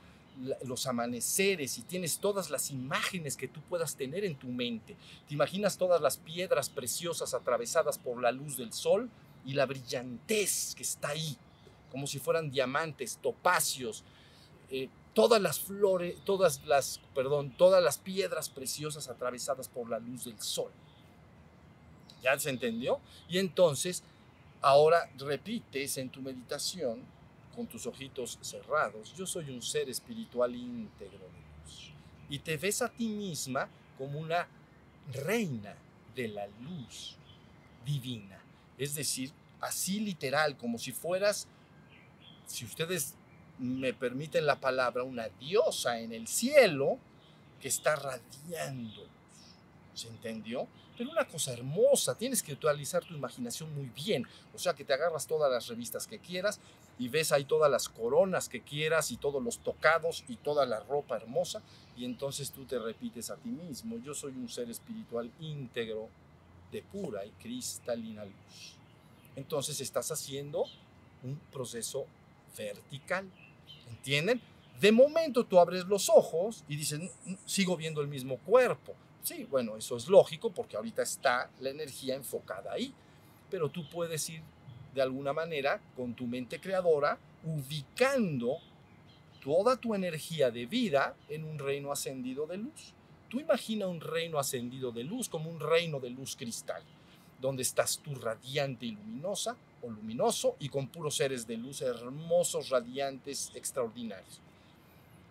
los 0.65 0.87
amaneceres 0.87 1.79
y 1.79 1.83
tienes 1.83 2.19
todas 2.19 2.51
las 2.51 2.71
imágenes 2.71 3.37
que 3.37 3.49
tú 3.49 3.61
puedas 3.69 3.97
tener 3.97 4.25
en 4.25 4.35
tu 4.35 4.49
mente. 4.49 4.97
Te 5.29 5.35
imaginas 5.35 5.77
todas 5.77 6.01
las 6.01 6.17
piedras 6.17 6.71
preciosas 6.71 7.35
atravesadas 7.35 7.99
por 7.99 8.21
la 8.21 8.33
luz 8.33 8.57
del 8.57 8.73
sol 8.73 9.11
y 9.45 9.55
la 9.55 9.67
brillantez 9.67 10.75
que 10.75 10.83
está 10.83 11.09
ahí, 11.09 11.37
como 11.91 12.07
si 12.07 12.19
fueran 12.19 12.51
diamantes, 12.51 13.19
topacios, 13.21 14.05
eh, 14.71 14.89
todas 15.15 15.41
las 15.41 15.61
flores, 15.61 16.17
todas 16.25 16.65
las, 16.65 17.01
perdón, 17.15 17.51
todas 17.51 17.83
las 17.83 17.99
piedras 17.99 18.49
preciosas 18.49 19.09
atravesadas 19.09 19.69
por 19.69 19.89
la 19.91 19.99
luz 19.99 20.25
del 20.25 20.41
sol. 20.41 20.71
¿Ya 22.23 22.39
se 22.39 22.51
entendió? 22.51 23.01
Y 23.29 23.39
entonces, 23.39 24.05
ahora 24.62 25.11
repites 25.19 25.99
en 25.99 26.09
tu 26.09 26.23
meditación 26.23 27.02
con 27.54 27.66
tus 27.66 27.87
ojitos 27.87 28.38
cerrados, 28.40 29.14
yo 29.14 29.26
soy 29.26 29.50
un 29.50 29.61
ser 29.61 29.90
espiritual 29.90 30.54
íntegro 30.54 31.19
de 31.19 31.64
luz. 31.64 31.92
Y 32.31 32.38
te 32.38 32.57
ves 32.57 32.81
a 32.81 32.88
ti 32.88 33.09
misma 33.09 33.69
como 33.99 34.19
una 34.19 34.49
reina 35.12 35.75
de 36.14 36.28
la 36.28 36.47
luz 36.47 37.16
divina. 37.85 38.40
Es 38.78 38.95
decir, 38.95 39.33
así 39.61 40.00
literal, 40.00 40.57
como 40.57 40.78
si 40.78 40.92
fueras, 40.92 41.47
si 42.47 42.64
ustedes 42.64 43.14
me 43.59 43.92
permiten 43.92 44.47
la 44.47 44.59
palabra, 44.59 45.02
una 45.02 45.28
diosa 45.28 46.00
en 46.00 46.12
el 46.12 46.26
cielo 46.26 46.99
que 47.61 47.69
está 47.69 47.97
radiando. 47.97 49.07
¿Se 49.95 50.09
entendió? 50.09 50.66
Pero 51.03 51.11
una 51.11 51.27
cosa 51.27 51.53
hermosa, 51.53 52.17
tienes 52.17 52.45
que 52.45 52.53
utilizar 52.53 53.05
tu 53.05 53.13
imaginación 53.13 53.75
muy 53.75 53.87
bien. 53.89 54.25
O 54.55 54.59
sea, 54.59 54.73
que 54.73 54.85
te 54.85 54.93
agarras 54.93 55.27
todas 55.27 55.51
las 55.51 55.67
revistas 55.67 56.07
que 56.07 56.21
quieras 56.21 56.61
y 56.97 57.09
ves 57.09 57.33
ahí 57.33 57.45
todas 57.45 57.69
las 57.69 57.89
coronas 57.89 58.49
que 58.49 58.61
quieras 58.61 59.11
y 59.11 59.17
todos 59.17 59.43
los 59.43 59.59
tocados 59.59 60.23
y 60.29 60.37
toda 60.37 60.65
la 60.65 60.79
ropa 60.79 61.17
hermosa. 61.17 61.61
Y 61.97 62.05
entonces 62.05 62.53
tú 62.53 62.67
te 62.67 62.79
repites 62.79 63.31
a 63.31 63.37
ti 63.37 63.49
mismo, 63.49 63.99
yo 63.99 64.15
soy 64.15 64.31
un 64.31 64.49
ser 64.49 64.71
espiritual 64.71 65.29
íntegro 65.41 66.09
de 66.71 66.83
pura 66.83 67.27
y 67.27 67.31
cristalina 67.31 68.25
luz. 68.25 68.77
Entonces 69.35 69.81
estás 69.81 70.13
haciendo 70.13 70.67
un 71.25 71.37
proceso 71.51 72.07
vertical. 72.57 73.29
¿Entienden? 73.91 74.41
De 74.81 74.93
momento 74.93 75.43
tú 75.47 75.59
abres 75.59 75.85
los 75.87 76.09
ojos 76.09 76.63
y 76.69 76.77
dices, 76.77 77.01
sigo 77.45 77.77
viendo 77.77 78.01
el 78.03 78.07
mismo 78.07 78.39
cuerpo. 78.39 78.95
Sí, 79.23 79.45
bueno, 79.45 79.76
eso 79.76 79.97
es 79.97 80.09
lógico 80.09 80.50
porque 80.50 80.76
ahorita 80.76 81.02
está 81.02 81.50
la 81.61 81.71
energía 81.71 82.14
enfocada 82.17 82.73
ahí. 82.73 82.93
Pero 83.50 83.71
tú 83.71 83.88
puedes 83.88 84.29
ir 84.31 84.43
de 84.95 85.02
alguna 85.02 85.33
manera 85.33 85.81
con 85.97 86.14
tu 86.14 86.26
mente 86.26 86.61
creadora 86.61 87.19
ubicando 87.45 88.59
toda 89.43 89.76
tu 89.76 89.95
energía 89.95 90.50
de 90.50 90.67
vida 90.67 91.17
en 91.29 91.45
un 91.45 91.59
reino 91.59 91.93
ascendido 91.93 92.47
de 92.47 92.59
luz. 92.59 92.95
Tú 93.29 93.41
imagina 93.41 93.87
un 93.87 94.00
reino 94.00 94.38
ascendido 94.38 94.93
de 94.93 95.05
luz 95.05 95.29
como 95.29 95.50
un 95.50 95.59
reino 95.59 95.99
de 96.00 96.11
luz 96.11 96.37
cristal, 96.37 96.83
donde 97.41 97.62
estás 97.62 97.99
tú 97.99 98.14
radiante 98.14 98.87
y 98.87 98.93
luminosa 98.93 99.57
o 99.83 99.91
luminoso 99.91 100.57
y 100.61 100.69
con 100.69 100.88
puros 100.88 101.17
seres 101.17 101.47
de 101.47 101.57
luz 101.57 101.81
hermosos, 101.83 102.69
radiantes, 102.69 103.50
extraordinarios. 103.55 104.41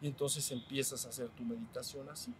Y 0.02 0.08
entonces 0.08 0.50
empiezas 0.52 1.06
a 1.06 1.10
hacer 1.10 1.30
tu 1.30 1.44
meditación 1.44 2.10
así. 2.10 2.34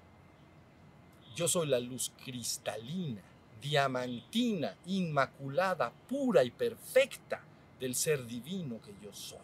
Yo 1.36 1.48
soy 1.48 1.68
la 1.68 1.80
luz 1.80 2.12
cristalina, 2.24 3.22
diamantina, 3.62 4.76
inmaculada, 4.88 5.92
pura 5.92 6.44
y 6.44 6.52
perfecta 6.52 7.42
del 7.80 7.96
ser 7.96 8.26
divino 8.26 8.82
que 8.82 8.94
yo 9.04 9.14
soy. 9.14 9.40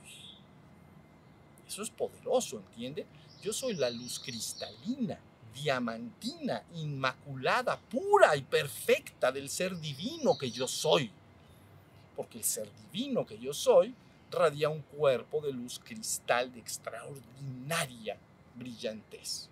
Eso 1.67 1.81
es 1.81 1.89
poderoso, 1.89 2.57
¿entiende? 2.57 3.05
Yo 3.41 3.53
soy 3.53 3.73
la 3.73 3.89
luz 3.89 4.19
cristalina, 4.19 5.19
diamantina, 5.53 6.63
inmaculada, 6.75 7.79
pura 7.79 8.35
y 8.35 8.41
perfecta 8.41 9.31
del 9.31 9.49
ser 9.49 9.77
divino 9.79 10.37
que 10.37 10.51
yo 10.51 10.67
soy 10.67 11.11
porque 12.17 12.39
el 12.39 12.43
ser 12.43 12.67
divino 12.91 13.25
que 13.25 13.37
yo 13.37 13.53
soy 13.53 13.93
radia 14.31 14.67
un 14.67 14.81
cuerpo 14.81 15.39
de 15.39 15.53
luz 15.53 15.79
cristal 15.79 16.51
de 16.51 16.59
extraordinaria 16.59 18.17
brillantez. 18.55 19.47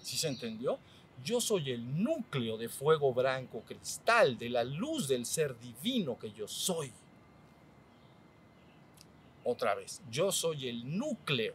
¿Sí 0.00 0.16
se 0.16 0.28
entendió? 0.28 0.78
Yo 1.24 1.40
soy 1.40 1.70
el 1.70 2.02
núcleo 2.02 2.56
de 2.56 2.68
fuego 2.68 3.12
blanco 3.12 3.62
cristal, 3.66 4.38
de 4.38 4.48
la 4.48 4.64
luz 4.64 5.08
del 5.08 5.26
ser 5.26 5.58
divino 5.58 6.18
que 6.18 6.32
yo 6.32 6.48
soy. 6.48 6.90
Otra 9.44 9.74
vez, 9.74 10.00
yo 10.10 10.32
soy 10.32 10.68
el 10.68 10.98
núcleo 10.98 11.54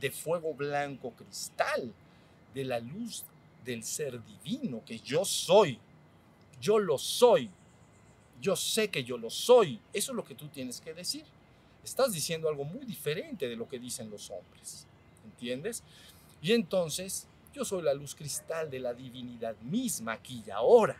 de 0.00 0.10
fuego 0.10 0.54
blanco 0.54 1.12
cristal, 1.12 1.92
de 2.54 2.64
la 2.64 2.80
luz 2.80 3.24
del 3.64 3.84
ser 3.84 4.20
divino 4.24 4.82
que 4.84 4.98
yo 4.98 5.24
soy. 5.24 5.78
Yo 6.60 6.78
lo 6.78 6.98
soy. 6.98 7.50
Yo 8.40 8.56
sé 8.56 8.88
que 8.88 9.04
yo 9.04 9.18
lo 9.18 9.30
soy. 9.30 9.80
Eso 9.92 10.12
es 10.12 10.16
lo 10.16 10.24
que 10.24 10.34
tú 10.34 10.48
tienes 10.48 10.80
que 10.80 10.94
decir. 10.94 11.24
Estás 11.84 12.12
diciendo 12.12 12.48
algo 12.48 12.64
muy 12.64 12.84
diferente 12.84 13.48
de 13.48 13.56
lo 13.56 13.68
que 13.68 13.78
dicen 13.78 14.10
los 14.10 14.30
hombres. 14.30 14.86
¿Entiendes? 15.24 15.82
Y 16.42 16.52
entonces, 16.52 17.26
yo 17.54 17.64
soy 17.64 17.82
la 17.82 17.94
luz 17.94 18.14
cristal 18.14 18.70
de 18.70 18.80
la 18.80 18.94
divinidad 18.94 19.56
misma 19.62 20.12
aquí 20.12 20.42
y 20.46 20.50
ahora. 20.50 20.96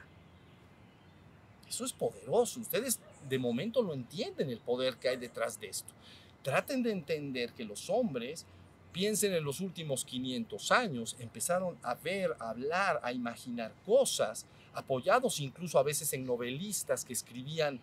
Eso 1.69 1.85
es 1.85 1.93
poderoso. 1.93 2.61
Ustedes 2.61 2.99
de 3.29 3.39
momento 3.39 3.83
no 3.83 3.93
entienden 3.93 4.51
el 4.51 4.59
poder 4.59 4.97
que 4.97 5.09
hay 5.09 5.17
detrás 5.17 5.61
de 5.61 5.69
esto. 5.69 5.93
Traten 6.43 6.83
de 6.83 6.91
entender 6.91 7.53
que 7.53 7.65
los 7.65 7.89
hombres, 7.91 8.45
piensen 8.93 9.35
en 9.35 9.45
los 9.45 9.61
últimos 9.61 10.05
500 10.05 10.73
años, 10.73 11.17
empezaron 11.21 11.79
a 11.83 11.95
ver, 11.95 12.35
a 12.41 12.51
hablar, 12.51 13.01
a 13.03 13.13
imaginar 13.13 13.73
cosas, 13.87 14.47
apoyados 14.75 15.41
incluso 15.41 15.79
a 15.79 15.83
veces 15.83 16.13
en 16.13 16.27
novelistas 16.27 17.05
que 17.05 17.13
escribían, 17.13 17.81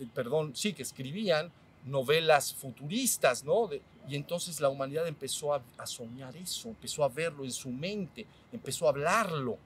eh, 0.00 0.06
perdón, 0.14 0.54
sí, 0.56 0.72
que 0.72 0.82
escribían 0.82 1.52
novelas 1.84 2.54
futuristas, 2.54 3.44
¿no? 3.44 3.68
Y 4.08 4.16
entonces 4.16 4.60
la 4.60 4.68
humanidad 4.68 5.06
empezó 5.06 5.54
a, 5.54 5.62
a 5.78 5.86
soñar 5.86 6.36
eso, 6.36 6.68
empezó 6.68 7.04
a 7.04 7.08
verlo 7.08 7.44
en 7.44 7.52
su 7.52 7.70
mente, 7.70 8.26
empezó 8.52 8.86
a 8.86 8.90
hablarlo. 8.90 9.56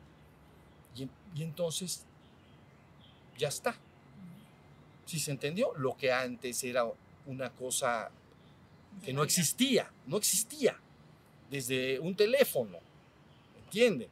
Y, 0.95 1.09
y 1.39 1.43
entonces 1.43 2.05
ya 3.39 3.49
está. 3.49 3.75
¿Sí 5.07 5.19
se 5.19 5.31
entendió? 5.31 5.73
Lo 5.77 5.97
que 5.97 6.13
antes 6.13 6.63
era 6.65 6.85
una 7.27 7.51
cosa 7.51 8.11
que 9.05 9.13
no 9.13 9.23
existía, 9.23 9.91
no 10.07 10.17
existía. 10.17 10.77
Desde 11.51 12.01
un 12.01 12.17
teléfono, 12.17 12.79
¿entienden? 13.65 14.09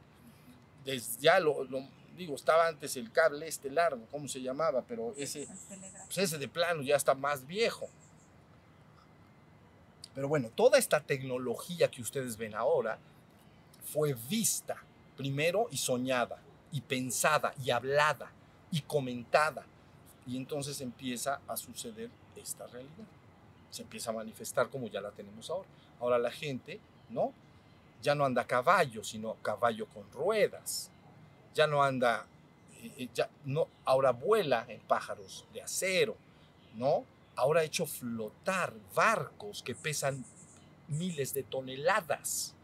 Desde 0.85 1.19
ya 1.21 1.39
lo, 1.39 1.65
lo- 1.65 1.85
digo, 2.17 2.35
estaba 2.35 2.67
antes 2.67 2.95
el 2.95 3.11
cable 3.11 3.45
este 3.47 3.69
largo, 3.69 4.05
¿cómo 4.09 4.27
se 4.29 4.41
llamaba? 4.41 4.83
Pero 4.87 5.13
ese, 5.17 5.47
pues 6.05 6.17
ese 6.19 6.37
de 6.37 6.47
plano 6.47 6.81
ya 6.81 6.95
está 6.95 7.13
más 7.13 7.45
viejo. 7.45 7.89
Pero 10.15 10.29
bueno, 10.29 10.49
toda 10.55 10.79
esta 10.79 11.01
tecnología 11.01 11.91
que 11.91 12.01
ustedes 12.01 12.37
ven 12.37 12.55
ahora 12.55 12.97
fue 13.83 14.15
vista 14.29 14.81
primero 15.17 15.67
y 15.71 15.77
soñada, 15.77 16.39
y 16.71 16.81
pensada, 16.81 17.53
y 17.63 17.69
hablada, 17.69 18.31
y 18.71 18.81
comentada. 18.81 19.65
Y 20.25 20.37
entonces 20.37 20.79
empieza 20.81 21.41
a 21.47 21.57
suceder 21.57 22.09
esta 22.35 22.65
realidad. 22.67 23.05
Se 23.69 23.81
empieza 23.81 24.11
a 24.11 24.13
manifestar 24.13 24.69
como 24.69 24.87
ya 24.87 25.01
la 25.01 25.11
tenemos 25.11 25.49
ahora. 25.49 25.67
Ahora 25.99 26.17
la 26.17 26.31
gente, 26.31 26.79
¿no? 27.09 27.33
Ya 28.01 28.15
no 28.15 28.25
anda 28.25 28.43
a 28.43 28.47
caballo, 28.47 29.03
sino 29.03 29.35
caballo 29.41 29.85
con 29.87 30.09
ruedas. 30.11 30.89
Ya 31.53 31.67
no 31.67 31.83
anda, 31.83 32.25
eh, 32.81 32.93
eh, 32.97 33.09
ya 33.13 33.29
no, 33.45 33.67
ahora 33.83 34.11
vuela 34.11 34.65
en 34.67 34.79
pájaros 34.81 35.45
de 35.53 35.61
acero, 35.61 36.15
¿no? 36.75 37.05
Ahora 37.35 37.61
ha 37.61 37.63
hecho 37.63 37.85
flotar 37.85 38.73
barcos 38.95 39.61
que 39.61 39.75
pesan 39.75 40.23
miles 40.87 41.33
de 41.33 41.43
toneladas. 41.43 42.55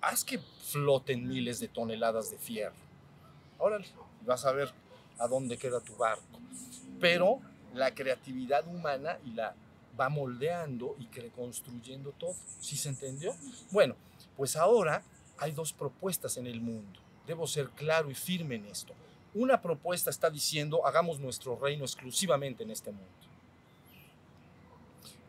Haz 0.00 0.24
que 0.24 0.38
floten 0.38 1.28
miles 1.28 1.60
de 1.60 1.68
toneladas 1.68 2.30
de 2.30 2.38
fierro. 2.38 2.74
Órale, 3.58 3.86
vas 4.26 4.44
a 4.44 4.52
ver 4.52 4.72
a 5.18 5.28
dónde 5.28 5.56
queda 5.56 5.80
tu 5.80 5.94
barco. 5.96 6.40
Pero 7.00 7.40
la 7.74 7.94
creatividad 7.94 8.66
humana 8.66 9.18
y 9.24 9.32
la 9.32 9.54
va 9.98 10.08
moldeando 10.08 10.96
y 10.98 11.06
reconstruyendo 11.20 12.12
todo. 12.12 12.34
¿Sí 12.60 12.76
se 12.76 12.88
entendió? 12.88 13.34
Bueno, 13.70 13.94
pues 14.36 14.56
ahora 14.56 15.02
hay 15.38 15.52
dos 15.52 15.72
propuestas 15.72 16.36
en 16.38 16.46
el 16.46 16.60
mundo. 16.60 17.00
Debo 17.26 17.46
ser 17.46 17.68
claro 17.70 18.10
y 18.10 18.14
firme 18.14 18.56
en 18.56 18.66
esto. 18.66 18.94
Una 19.34 19.60
propuesta 19.60 20.10
está 20.10 20.30
diciendo, 20.30 20.84
hagamos 20.86 21.20
nuestro 21.20 21.56
reino 21.56 21.84
exclusivamente 21.84 22.64
en 22.64 22.70
este 22.70 22.90
mundo. 22.90 23.29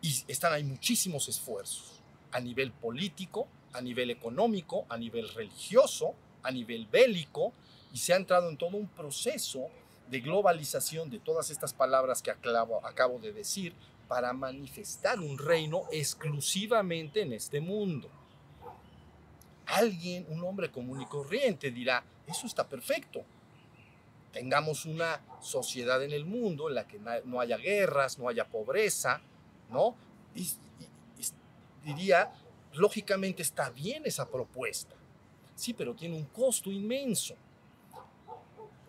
Y 0.01 0.23
están 0.27 0.53
hay 0.53 0.63
muchísimos 0.63 1.27
esfuerzos 1.29 1.99
a 2.31 2.39
nivel 2.39 2.71
político, 2.71 3.47
a 3.73 3.81
nivel 3.81 4.09
económico, 4.09 4.85
a 4.89 4.97
nivel 4.97 5.29
religioso, 5.29 6.15
a 6.43 6.51
nivel 6.51 6.87
bélico, 6.87 7.53
y 7.93 7.97
se 7.97 8.13
ha 8.13 8.15
entrado 8.15 8.49
en 8.49 8.57
todo 8.57 8.77
un 8.77 8.87
proceso 8.87 9.67
de 10.09 10.21
globalización 10.21 11.09
de 11.09 11.19
todas 11.19 11.49
estas 11.49 11.73
palabras 11.73 12.21
que 12.21 12.31
aclavo- 12.31 12.81
acabo 12.83 13.19
de 13.19 13.31
decir 13.31 13.73
para 14.07 14.33
manifestar 14.33 15.19
un 15.19 15.37
reino 15.37 15.83
exclusivamente 15.91 17.21
en 17.21 17.33
este 17.33 17.61
mundo. 17.61 18.09
Alguien, 19.67 20.25
un 20.29 20.43
hombre 20.43 20.69
común 20.71 21.01
y 21.01 21.05
corriente 21.05 21.71
dirá, 21.71 22.03
eso 22.27 22.45
está 22.45 22.67
perfecto. 22.67 23.23
Tengamos 24.33 24.85
una 24.85 25.21
sociedad 25.41 26.03
en 26.03 26.11
el 26.11 26.25
mundo 26.25 26.67
en 26.69 26.75
la 26.75 26.87
que 26.87 26.99
no 27.25 27.39
haya 27.39 27.57
guerras, 27.57 28.17
no 28.17 28.27
haya 28.27 28.45
pobreza, 28.47 29.21
¿no? 29.71 29.95
Diría, 31.83 32.31
lógicamente 32.73 33.41
está 33.41 33.69
bien 33.69 34.03
esa 34.05 34.29
propuesta. 34.29 34.95
Sí, 35.55 35.73
pero 35.73 35.95
tiene 35.95 36.15
un 36.15 36.25
costo 36.25 36.71
inmenso. 36.71 37.35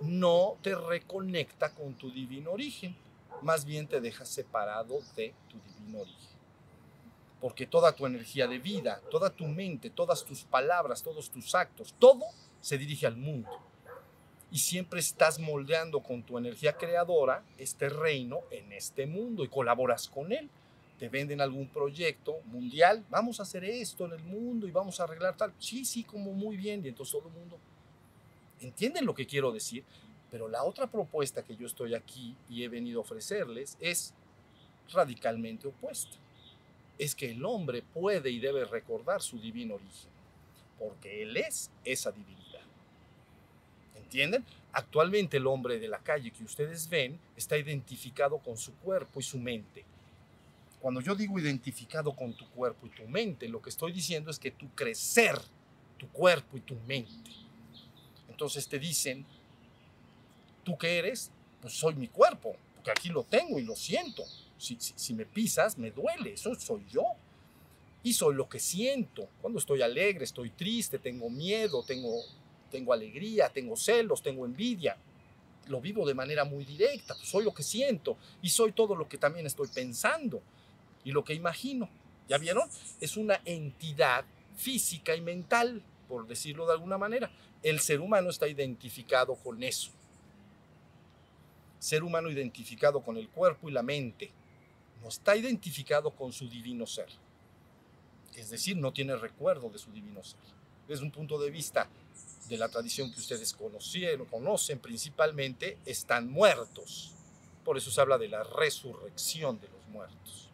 No 0.01 0.57
te 0.63 0.75
reconecta 0.75 1.75
con 1.75 1.95
tu 1.95 2.11
divino 2.11 2.51
origen, 2.51 2.97
más 3.41 3.65
bien 3.65 3.87
te 3.87 4.01
deja 4.01 4.25
separado 4.25 5.01
de 5.17 5.35
tu 5.49 5.59
divino 5.61 6.01
origen. 6.01 6.33
Porque 7.41 7.67
toda 7.67 7.95
tu 7.95 8.07
energía 8.07 8.47
de 8.47 8.59
vida, 8.59 9.01
toda 9.11 9.31
tu 9.31 9.47
mente, 9.47 9.91
todas 9.91 10.25
tus 10.25 10.45
palabras, 10.45 11.03
todos 11.03 11.31
tus 11.31 11.55
actos, 11.55 11.95
todo 11.99 12.25
se 12.61 12.79
dirige 12.79 13.07
al 13.07 13.17
mundo. 13.17 13.51
Y 14.51 14.59
siempre 14.59 15.01
estás 15.01 15.39
moldeando 15.39 16.01
con 16.01 16.23
tu 16.23 16.37
energía 16.37 16.77
creadora 16.77 17.45
este 17.59 17.89
reino 17.89 18.41
en 18.51 18.73
este 18.73 19.07
mundo 19.07 19.45
y 19.45 19.49
colaboras 19.49 20.09
con 20.09 20.31
él 20.33 20.51
te 21.03 21.09
venden 21.09 21.41
algún 21.41 21.67
proyecto 21.67 22.39
mundial, 22.45 23.05
vamos 23.11 23.41
a 23.41 23.43
hacer 23.43 23.65
esto 23.65 24.07
en 24.07 24.13
el 24.13 24.23
mundo 24.23 24.69
y 24.69 24.71
vamos 24.71 25.01
a 25.01 25.03
arreglar 25.03 25.37
tal. 25.37 25.53
Sí, 25.59 25.85
sí, 25.85 26.05
como 26.05 26.33
muy 26.33 26.57
bien. 26.57 26.85
Y 26.85 26.91
entonces 26.91 27.11
todo 27.19 27.27
el 27.27 27.35
mundo 27.35 27.59
entienden 28.61 29.05
lo 29.05 29.13
que 29.13 29.27
quiero 29.27 29.51
decir. 29.51 29.83
Pero 30.31 30.47
la 30.47 30.63
otra 30.63 30.87
propuesta 30.87 31.43
que 31.43 31.57
yo 31.57 31.67
estoy 31.67 31.97
aquí 31.97 32.37
y 32.49 32.63
he 32.63 32.69
venido 32.69 33.01
a 33.01 33.03
ofrecerles 33.03 33.77
es 33.81 34.15
radicalmente 34.93 35.67
opuesta. 35.67 36.17
Es 36.99 37.17
que 37.17 37.33
el 37.33 37.45
hombre 37.45 37.83
puede 37.83 38.31
y 38.31 38.39
debe 38.39 38.65
recordar 38.65 39.23
su 39.23 39.41
divino 39.41 39.75
origen, 39.75 40.11
porque 40.79 41.25
él 41.25 41.37
es 41.37 41.73
esa 41.85 42.13
divinidad. 42.13 42.63
¿Entienden? 43.97 44.45
Actualmente 44.73 45.39
el 45.39 45.49
hombre 45.49 45.81
de 45.81 45.89
la 45.89 45.99
calle 45.99 46.31
que 46.31 46.45
ustedes 46.45 46.89
ven 46.89 47.19
está 47.37 47.59
identificado 47.59 48.39
con 48.39 48.57
su 48.57 48.73
cuerpo 48.75 49.19
y 49.19 49.25
su 49.25 49.41
mente. 49.41 49.85
Cuando 50.83 51.01
yo 51.01 51.15
digo 51.15 51.39
identificado 51.39 52.13
con 52.13 52.35
tu 52.35 52.45
cuerpo 52.51 52.89
y 52.89 52.91
tu 52.91 53.05
mente, 53.05 53.49
lo 53.49 53.63
que 53.63 53.71
estoy 53.71 53.93
diciendo 53.93 54.33
es 54.33 54.39
que 54.41 54.51
tu 54.51 54.69
crecer, 54.71 55.39
tu 55.97 56.09
cuerpo 56.09 56.57
y 56.57 56.61
tu 56.61 56.75
mente. 56.89 57.31
Entonces 58.29 58.67
te 58.67 58.81
dicen, 58.81 59.25
¿tú 60.65 60.77
qué 60.77 60.99
eres? 60.99 61.31
Pues 61.61 61.75
soy 61.75 61.95
mi 61.95 62.09
cuerpo, 62.09 62.57
porque 62.75 62.91
aquí 62.91 63.11
lo 63.11 63.23
tengo 63.23 63.61
y 63.61 63.63
lo 63.63 63.77
siento. 63.77 64.25
Si, 64.59 64.77
si, 64.81 64.93
si 64.97 65.15
me 65.15 65.25
pisas, 65.25 65.79
me 65.79 65.93
duele, 65.93 66.33
eso 66.33 66.53
soy 66.57 66.85
yo. 66.91 67.05
Y 68.03 68.15
soy 68.15 68.35
lo 68.35 68.49
que 68.49 68.59
siento. 68.59 69.29
Cuando 69.41 69.61
estoy 69.61 69.83
alegre, 69.83 70.25
estoy 70.25 70.51
triste, 70.51 70.99
tengo 70.99 71.31
miedo, 71.31 71.85
tengo, 71.85 72.13
tengo 72.73 72.93
alegría, 72.93 73.49
tengo 73.51 73.77
celos, 73.77 74.21
tengo 74.21 74.45
envidia. 74.45 74.97
Lo 75.69 75.81
vivo 75.81 76.05
de 76.05 76.15
manera 76.15 76.45
muy 76.45 76.65
directa, 76.65 77.15
pues 77.15 77.29
soy 77.29 77.45
lo 77.45 77.55
que 77.55 77.63
siento 77.63 78.17
y 78.43 78.49
soy 78.49 78.73
todo 78.73 78.97
lo 78.97 79.09
que 79.09 79.17
también 79.17 79.47
estoy 79.47 79.69
pensando 79.69 80.43
y 81.05 81.13
lo 81.13 81.25
que 81.25 81.35
imagino. 81.35 81.89
¿Ya 82.29 82.39
vieron? 82.39 82.69
Es 83.01 83.17
una 83.17 83.41
entidad 83.45 84.25
física 84.57 85.15
y 85.15 85.21
mental, 85.21 85.83
por 86.09 86.27
decirlo 86.27 86.67
de 86.67 86.73
alguna 86.73 86.99
manera. 86.99 87.31
El 87.63 87.81
ser 87.81 88.01
humano 88.01 88.31
está 88.31 88.49
identificado 88.49 89.35
con 89.35 89.63
eso. 89.63 89.91
Ser 91.79 92.05
humano 92.05 92.31
identificado 92.31 93.03
con 93.03 93.17
el 93.17 93.29
cuerpo 93.29 93.69
y 93.69 93.73
la 93.73 93.83
mente. 93.83 94.31
No 95.03 95.09
está 95.09 95.37
identificado 95.37 96.11
con 96.11 96.33
su 96.33 96.49
divino 96.49 96.87
ser. 96.87 97.09
Es 98.35 98.51
decir, 98.51 98.77
no 98.77 98.93
tiene 98.93 99.17
recuerdo 99.17 99.69
de 99.69 99.79
su 99.79 99.91
divino 99.91 100.23
ser. 100.23 100.39
Desde 100.87 101.05
un 101.05 101.11
punto 101.11 101.39
de 101.39 101.51
vista 101.51 101.89
de 102.49 102.57
la 102.57 102.69
tradición 102.69 103.13
que 103.13 103.21
ustedes 103.21 103.53
conocieron, 103.53 104.27
conocen 104.27 104.79
principalmente, 104.79 105.79
están 105.85 106.31
muertos. 106.31 107.13
Por 107.65 107.77
eso 107.77 107.91
se 107.91 108.01
habla 108.01 108.19
de 108.19 108.29
la 108.29 108.43
resurrección 108.45 109.61
de 109.61 109.69
los 109.69 109.87
muertos 109.89 110.52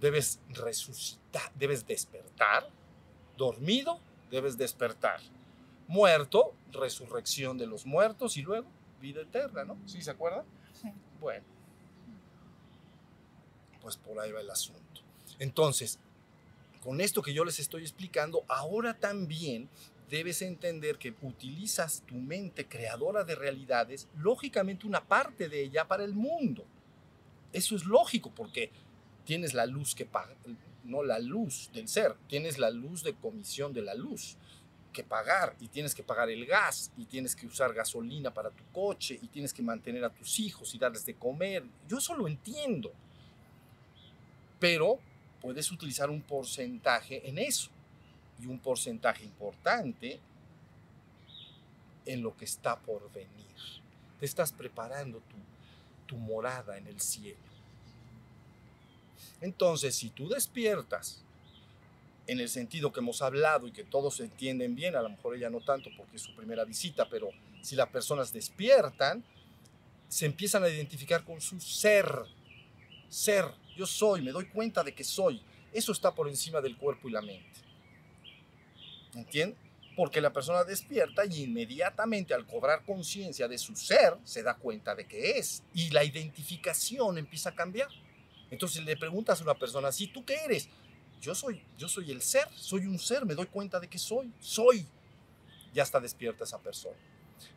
debes 0.00 0.40
resucitar, 0.50 1.52
debes 1.54 1.86
despertar. 1.86 2.68
Dormido, 3.36 4.00
debes 4.30 4.56
despertar. 4.56 5.20
Muerto, 5.86 6.54
resurrección 6.72 7.56
de 7.56 7.66
los 7.66 7.86
muertos 7.86 8.36
y 8.36 8.42
luego 8.42 8.68
vida 9.00 9.22
eterna, 9.22 9.64
¿no? 9.64 9.78
¿Sí 9.86 10.02
se 10.02 10.10
acuerdan? 10.10 10.44
Sí. 10.72 10.92
Bueno, 11.20 11.44
pues 13.80 13.96
por 13.96 14.18
ahí 14.18 14.32
va 14.32 14.40
el 14.40 14.50
asunto. 14.50 15.02
Entonces, 15.38 15.98
con 16.82 17.00
esto 17.00 17.22
que 17.22 17.32
yo 17.32 17.44
les 17.44 17.58
estoy 17.58 17.82
explicando, 17.82 18.44
ahora 18.48 18.98
también 18.98 19.68
debes 20.10 20.42
entender 20.42 20.98
que 20.98 21.14
utilizas 21.22 22.02
tu 22.06 22.14
mente 22.14 22.66
creadora 22.66 23.24
de 23.24 23.34
realidades, 23.34 24.08
lógicamente 24.16 24.86
una 24.86 25.04
parte 25.04 25.48
de 25.48 25.62
ella 25.62 25.86
para 25.86 26.04
el 26.04 26.14
mundo. 26.14 26.64
Eso 27.52 27.76
es 27.76 27.84
lógico 27.84 28.30
porque 28.34 28.70
tienes 29.28 29.52
la 29.52 29.66
luz 29.66 29.94
que 29.94 30.06
paga, 30.06 30.34
no 30.84 31.02
la 31.02 31.18
luz 31.18 31.68
del 31.74 31.86
ser, 31.86 32.14
tienes 32.28 32.56
la 32.56 32.70
luz 32.70 33.02
de 33.02 33.12
comisión 33.12 33.74
de 33.74 33.82
la 33.82 33.92
luz 33.92 34.38
que 34.90 35.04
pagar 35.04 35.54
y 35.60 35.68
tienes 35.68 35.94
que 35.94 36.02
pagar 36.02 36.30
el 36.30 36.46
gas 36.46 36.90
y 36.96 37.04
tienes 37.04 37.36
que 37.36 37.46
usar 37.46 37.74
gasolina 37.74 38.32
para 38.32 38.48
tu 38.48 38.64
coche 38.72 39.18
y 39.20 39.26
tienes 39.26 39.52
que 39.52 39.60
mantener 39.60 40.02
a 40.02 40.08
tus 40.08 40.40
hijos 40.40 40.74
y 40.74 40.78
darles 40.78 41.04
de 41.04 41.12
comer. 41.12 41.62
Yo 41.86 41.98
eso 41.98 42.14
lo 42.14 42.26
entiendo. 42.26 42.90
Pero 44.58 44.98
puedes 45.42 45.70
utilizar 45.70 46.08
un 46.08 46.22
porcentaje 46.22 47.28
en 47.28 47.36
eso 47.36 47.68
y 48.40 48.46
un 48.46 48.58
porcentaje 48.58 49.24
importante 49.24 50.20
en 52.06 52.22
lo 52.22 52.34
que 52.34 52.46
está 52.46 52.78
por 52.78 53.12
venir. 53.12 53.28
Te 54.18 54.24
estás 54.24 54.52
preparando 54.52 55.18
tu, 55.18 55.36
tu 56.06 56.16
morada 56.16 56.78
en 56.78 56.86
el 56.86 56.98
cielo. 56.98 57.57
Entonces, 59.40 59.94
si 59.94 60.10
tú 60.10 60.28
despiertas 60.28 61.22
en 62.26 62.40
el 62.40 62.48
sentido 62.48 62.92
que 62.92 63.00
hemos 63.00 63.22
hablado 63.22 63.66
y 63.66 63.72
que 63.72 63.84
todos 63.84 64.20
entienden 64.20 64.74
bien, 64.74 64.96
a 64.96 65.02
lo 65.02 65.08
mejor 65.08 65.36
ella 65.36 65.48
no 65.48 65.60
tanto 65.60 65.90
porque 65.96 66.16
es 66.16 66.22
su 66.22 66.34
primera 66.34 66.64
visita, 66.64 67.08
pero 67.08 67.30
si 67.62 67.74
las 67.74 67.88
personas 67.88 68.32
despiertan, 68.32 69.24
se 70.08 70.26
empiezan 70.26 70.62
a 70.64 70.68
identificar 70.68 71.24
con 71.24 71.40
su 71.40 71.60
ser. 71.60 72.06
Ser, 73.08 73.46
yo 73.76 73.86
soy, 73.86 74.22
me 74.22 74.32
doy 74.32 74.46
cuenta 74.46 74.82
de 74.82 74.94
que 74.94 75.04
soy. 75.04 75.42
Eso 75.72 75.92
está 75.92 76.14
por 76.14 76.28
encima 76.28 76.60
del 76.60 76.76
cuerpo 76.76 77.08
y 77.08 77.12
la 77.12 77.22
mente. 77.22 77.60
¿Entiendes? 79.14 79.58
Porque 79.96 80.20
la 80.20 80.32
persona 80.32 80.64
despierta 80.64 81.24
y 81.26 81.42
inmediatamente 81.42 82.32
al 82.32 82.46
cobrar 82.46 82.84
conciencia 82.84 83.48
de 83.48 83.58
su 83.58 83.74
ser, 83.74 84.16
se 84.24 84.42
da 84.42 84.54
cuenta 84.54 84.94
de 84.94 85.06
que 85.06 85.38
es. 85.38 85.62
Y 85.74 85.90
la 85.90 86.04
identificación 86.04 87.18
empieza 87.18 87.50
a 87.50 87.54
cambiar. 87.54 87.88
Entonces 88.50 88.84
le 88.84 88.96
preguntas 88.96 89.40
a 89.40 89.44
una 89.44 89.54
persona, 89.54 89.92
¿sí 89.92 90.06
tú 90.06 90.24
qué 90.24 90.36
eres? 90.44 90.68
Yo 91.20 91.34
soy, 91.34 91.62
yo 91.76 91.88
soy 91.88 92.10
el 92.10 92.22
ser, 92.22 92.48
soy 92.54 92.86
un 92.86 92.98
ser, 92.98 93.26
me 93.26 93.34
doy 93.34 93.46
cuenta 93.46 93.80
de 93.80 93.88
que 93.88 93.98
soy, 93.98 94.32
soy. 94.40 94.86
Ya 95.74 95.82
está 95.82 96.00
despierta 96.00 96.44
esa 96.44 96.58
persona. 96.58 96.96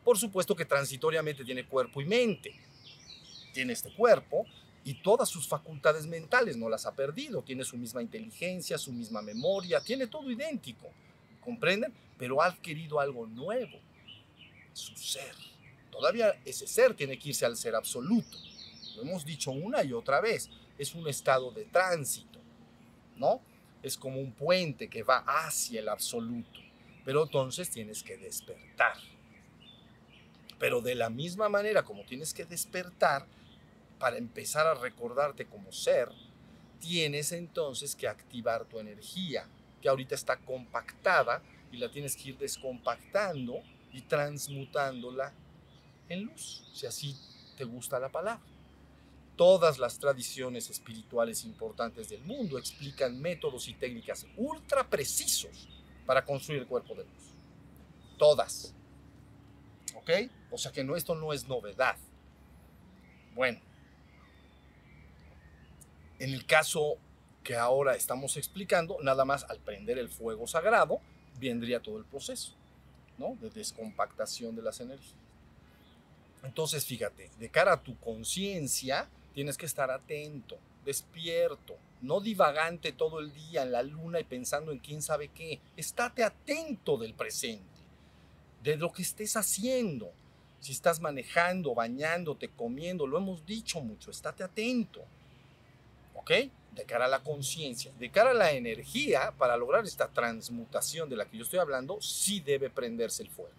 Por 0.04 0.18
supuesto 0.18 0.54
que 0.54 0.64
transitoriamente 0.64 1.44
tiene 1.44 1.64
cuerpo 1.64 2.00
y 2.00 2.04
mente. 2.04 2.54
Tiene 3.52 3.72
este 3.72 3.92
cuerpo 3.94 4.46
y 4.84 4.94
todas 4.94 5.28
sus 5.28 5.46
facultades 5.46 6.06
mentales 6.06 6.56
no 6.56 6.68
las 6.68 6.86
ha 6.86 6.94
perdido. 6.94 7.42
Tiene 7.42 7.64
su 7.64 7.76
misma 7.76 8.02
inteligencia, 8.02 8.78
su 8.78 8.92
misma 8.92 9.22
memoria, 9.22 9.80
tiene 9.80 10.06
todo 10.06 10.30
idéntico. 10.30 10.90
¿Comprenden? 11.40 11.92
Pero 12.18 12.42
ha 12.42 12.46
adquirido 12.46 13.00
algo 13.00 13.26
nuevo, 13.26 13.78
su 14.72 14.96
ser. 14.96 15.34
Todavía 15.90 16.40
ese 16.44 16.66
ser 16.66 16.94
tiene 16.94 17.18
que 17.18 17.30
irse 17.30 17.44
al 17.44 17.56
ser 17.56 17.74
absoluto. 17.74 18.38
Lo 18.96 19.02
hemos 19.02 19.24
dicho 19.24 19.50
una 19.50 19.82
y 19.82 19.92
otra 19.92 20.20
vez. 20.20 20.48
Es 20.82 20.96
un 20.96 21.06
estado 21.06 21.52
de 21.52 21.64
tránsito, 21.64 22.40
¿no? 23.14 23.40
Es 23.84 23.96
como 23.96 24.18
un 24.18 24.32
puente 24.32 24.88
que 24.88 25.04
va 25.04 25.18
hacia 25.18 25.78
el 25.78 25.88
absoluto. 25.88 26.58
Pero 27.04 27.22
entonces 27.22 27.70
tienes 27.70 28.02
que 28.02 28.16
despertar. 28.16 28.96
Pero 30.58 30.80
de 30.80 30.96
la 30.96 31.08
misma 31.08 31.48
manera 31.48 31.84
como 31.84 32.02
tienes 32.02 32.34
que 32.34 32.44
despertar 32.44 33.28
para 34.00 34.18
empezar 34.18 34.66
a 34.66 34.74
recordarte 34.74 35.46
como 35.46 35.70
ser, 35.70 36.08
tienes 36.80 37.30
entonces 37.30 37.94
que 37.94 38.08
activar 38.08 38.64
tu 38.64 38.80
energía, 38.80 39.46
que 39.80 39.88
ahorita 39.88 40.16
está 40.16 40.38
compactada 40.38 41.44
y 41.70 41.76
la 41.76 41.92
tienes 41.92 42.16
que 42.16 42.30
ir 42.30 42.38
descompactando 42.38 43.62
y 43.92 44.00
transmutándola 44.00 45.32
en 46.08 46.24
luz, 46.24 46.68
si 46.72 46.86
así 46.86 47.16
te 47.56 47.62
gusta 47.62 48.00
la 48.00 48.08
palabra. 48.08 48.51
Todas 49.36 49.78
las 49.78 49.98
tradiciones 49.98 50.68
espirituales 50.70 51.44
importantes 51.44 52.08
del 52.08 52.22
mundo 52.22 52.58
explican 52.58 53.20
métodos 53.20 53.68
y 53.68 53.74
técnicas 53.74 54.26
ultra 54.36 54.88
precisos 54.88 55.68
para 56.06 56.24
construir 56.24 56.60
el 56.60 56.66
cuerpo 56.66 56.94
de 56.94 57.04
luz. 57.04 57.34
Todas. 58.18 58.74
¿Ok? 59.94 60.10
O 60.50 60.58
sea 60.58 60.70
que 60.70 60.84
no, 60.84 60.96
esto 60.96 61.14
no 61.14 61.32
es 61.32 61.48
novedad. 61.48 61.96
Bueno, 63.34 63.60
en 66.18 66.32
el 66.32 66.44
caso 66.44 66.98
que 67.42 67.56
ahora 67.56 67.96
estamos 67.96 68.36
explicando, 68.36 68.98
nada 69.02 69.24
más 69.24 69.44
al 69.44 69.58
prender 69.58 69.98
el 69.98 70.08
fuego 70.08 70.46
sagrado, 70.46 71.00
vendría 71.40 71.80
todo 71.80 71.98
el 71.98 72.04
proceso, 72.04 72.54
¿no? 73.18 73.36
De 73.40 73.50
descompactación 73.50 74.54
de 74.54 74.62
las 74.62 74.80
energías. 74.80 75.16
Entonces, 76.44 76.84
fíjate, 76.84 77.30
de 77.38 77.48
cara 77.48 77.72
a 77.72 77.82
tu 77.82 77.98
conciencia, 77.98 79.08
tienes 79.32 79.56
que 79.56 79.66
estar 79.66 79.90
atento, 79.90 80.58
despierto, 80.84 81.76
no 82.02 82.20
divagante 82.20 82.92
todo 82.92 83.20
el 83.20 83.32
día 83.32 83.62
en 83.62 83.72
la 83.72 83.82
luna 83.82 84.20
y 84.20 84.24
pensando 84.24 84.72
en 84.72 84.78
quién 84.78 85.02
sabe 85.02 85.28
qué. 85.28 85.60
Estate 85.76 86.24
atento 86.24 86.98
del 86.98 87.14
presente, 87.14 87.80
de 88.62 88.76
lo 88.76 88.92
que 88.92 89.02
estés 89.02 89.36
haciendo. 89.36 90.12
Si 90.58 90.72
estás 90.72 91.00
manejando, 91.00 91.74
bañándote, 91.74 92.48
comiendo, 92.48 93.06
lo 93.06 93.18
hemos 93.18 93.46
dicho 93.46 93.80
mucho, 93.80 94.10
estate 94.10 94.42
atento. 94.42 95.02
¿Ok? 96.14 96.30
De 96.72 96.84
cara 96.84 97.04
a 97.04 97.08
la 97.08 97.22
conciencia, 97.22 97.92
de 97.98 98.10
cara 98.10 98.30
a 98.30 98.34
la 98.34 98.52
energía, 98.52 99.32
para 99.38 99.56
lograr 99.56 99.84
esta 99.84 100.08
transmutación 100.08 101.08
de 101.08 101.16
la 101.16 101.26
que 101.26 101.36
yo 101.36 101.44
estoy 101.44 101.58
hablando, 101.58 102.00
sí 102.00 102.40
debe 102.40 102.70
prenderse 102.70 103.22
el 103.22 103.30
fuego. 103.30 103.54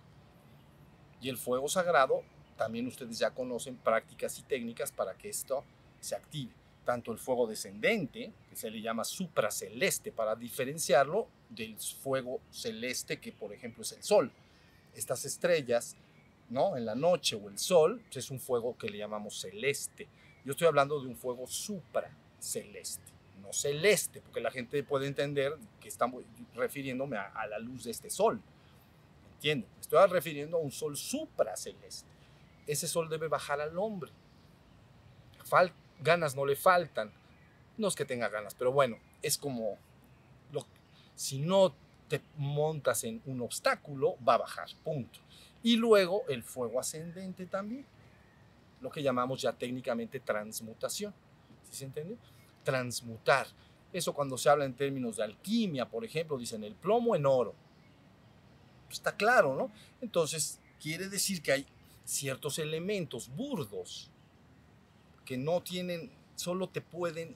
Y 1.21 1.29
el 1.29 1.38
fuego 1.38 1.69
sagrado, 1.69 2.23
también 2.57 2.87
ustedes 2.87 3.19
ya 3.19 3.31
conocen 3.31 3.75
prácticas 3.77 4.37
y 4.39 4.43
técnicas 4.43 4.91
para 4.91 5.13
que 5.13 5.29
esto 5.29 5.63
se 5.99 6.15
active. 6.15 6.51
Tanto 6.85 7.11
el 7.11 7.17
fuego 7.17 7.47
descendente, 7.47 8.31
que 8.49 8.55
se 8.55 8.69
le 8.69 8.81
llama 8.81 9.03
supraceleste, 9.03 10.11
para 10.11 10.35
diferenciarlo 10.35 11.27
del 11.49 11.77
fuego 11.77 12.41
celeste, 12.51 13.19
que 13.19 13.31
por 13.31 13.53
ejemplo 13.53 13.83
es 13.83 13.93
el 13.93 14.03
sol. 14.03 14.31
Estas 14.93 15.23
estrellas, 15.25 15.95
¿no? 16.49 16.75
En 16.75 16.85
la 16.85 16.95
noche 16.95 17.35
o 17.35 17.49
el 17.49 17.57
sol, 17.57 18.01
pues, 18.05 18.25
es 18.25 18.31
un 18.31 18.39
fuego 18.39 18.77
que 18.77 18.89
le 18.89 18.97
llamamos 18.97 19.39
celeste. 19.39 20.07
Yo 20.43 20.51
estoy 20.51 20.67
hablando 20.67 20.99
de 20.99 21.07
un 21.07 21.15
fuego 21.15 21.47
supra 21.47 22.11
celeste, 22.37 23.11
no 23.41 23.53
celeste, 23.53 24.19
porque 24.19 24.41
la 24.41 24.51
gente 24.51 24.83
puede 24.83 25.07
entender 25.07 25.57
que 25.79 25.87
estamos 25.87 26.23
refiriéndome 26.53 27.15
a, 27.15 27.27
a 27.27 27.47
la 27.47 27.59
luz 27.59 27.85
de 27.85 27.91
este 27.91 28.09
sol. 28.09 28.41
¿Entienden? 29.35 29.69
Estoy 29.79 30.05
refiriendo 30.07 30.57
a 30.57 30.59
un 30.59 30.71
sol 30.71 30.97
supraceleste. 30.97 32.12
Ese 32.67 32.88
sol 32.88 33.10
debe 33.10 33.28
bajar 33.28 33.62
al 33.62 33.78
hombre. 33.78 34.12
Fal 35.43 35.73
ganas 36.04 36.36
no 36.36 36.45
le 36.45 36.56
faltan. 36.56 37.12
No 37.78 37.88
es 37.88 37.95
que 37.95 38.06
tenga 38.06 38.30
ganas, 38.30 38.54
pero 38.54 38.71
bueno, 38.71 38.97
es 39.21 39.38
como 39.38 39.78
lo, 40.52 40.65
si 41.15 41.39
no 41.39 41.73
te 42.08 42.21
montas 42.38 43.04
en 43.04 43.21
un 43.26 43.41
obstáculo, 43.41 44.15
va 44.28 44.36
a 44.36 44.39
bajar, 44.39 44.67
punto. 44.84 45.19
Y 45.63 45.78
luego 45.78 46.23
el 46.28 46.43
fuego 46.43 46.80
ascendente 46.80 47.47
también, 47.47 47.86
lo 48.82 48.91
que 48.91 49.02
llamamos 49.02 49.41
ya 49.41 49.54
técnicamente 49.54 50.19
transmutación. 50.19 51.13
¿Sí 51.63 51.78
se 51.78 51.86
entiende? 51.86 52.17
Transmutar. 52.63 53.47
Eso 53.91 54.13
cuando 54.13 54.38
se 54.38 54.49
habla 54.49 54.65
en 54.65 54.76
términos 54.76 55.17
de 55.17 55.23
alquimia, 55.23 55.88
por 55.88 56.04
ejemplo, 56.06 56.38
dicen 56.38 56.63
el 56.63 56.76
plomo 56.76 57.15
en 57.15 57.26
oro. 57.26 57.56
Está 58.91 59.15
claro, 59.15 59.56
¿no? 59.56 59.71
Entonces, 60.02 60.60
quiere 60.80 61.10
decir 61.10 61.41
que 61.41 61.54
hay 61.54 61.67
ciertos 62.03 62.59
elementos 62.59 63.29
burdos 63.29 64.09
que 65.25 65.37
no 65.37 65.61
tienen, 65.61 66.11
solo 66.35 66.67
te 66.67 66.81
pueden 66.81 67.35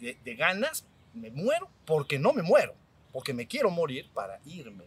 de, 0.00 0.18
de 0.24 0.34
ganas, 0.34 0.84
me 1.14 1.30
muero 1.30 1.70
porque 1.84 2.18
no 2.18 2.32
me 2.32 2.42
muero, 2.42 2.74
porque 3.12 3.32
me 3.32 3.46
quiero 3.46 3.70
morir 3.70 4.10
para 4.12 4.40
irme 4.46 4.86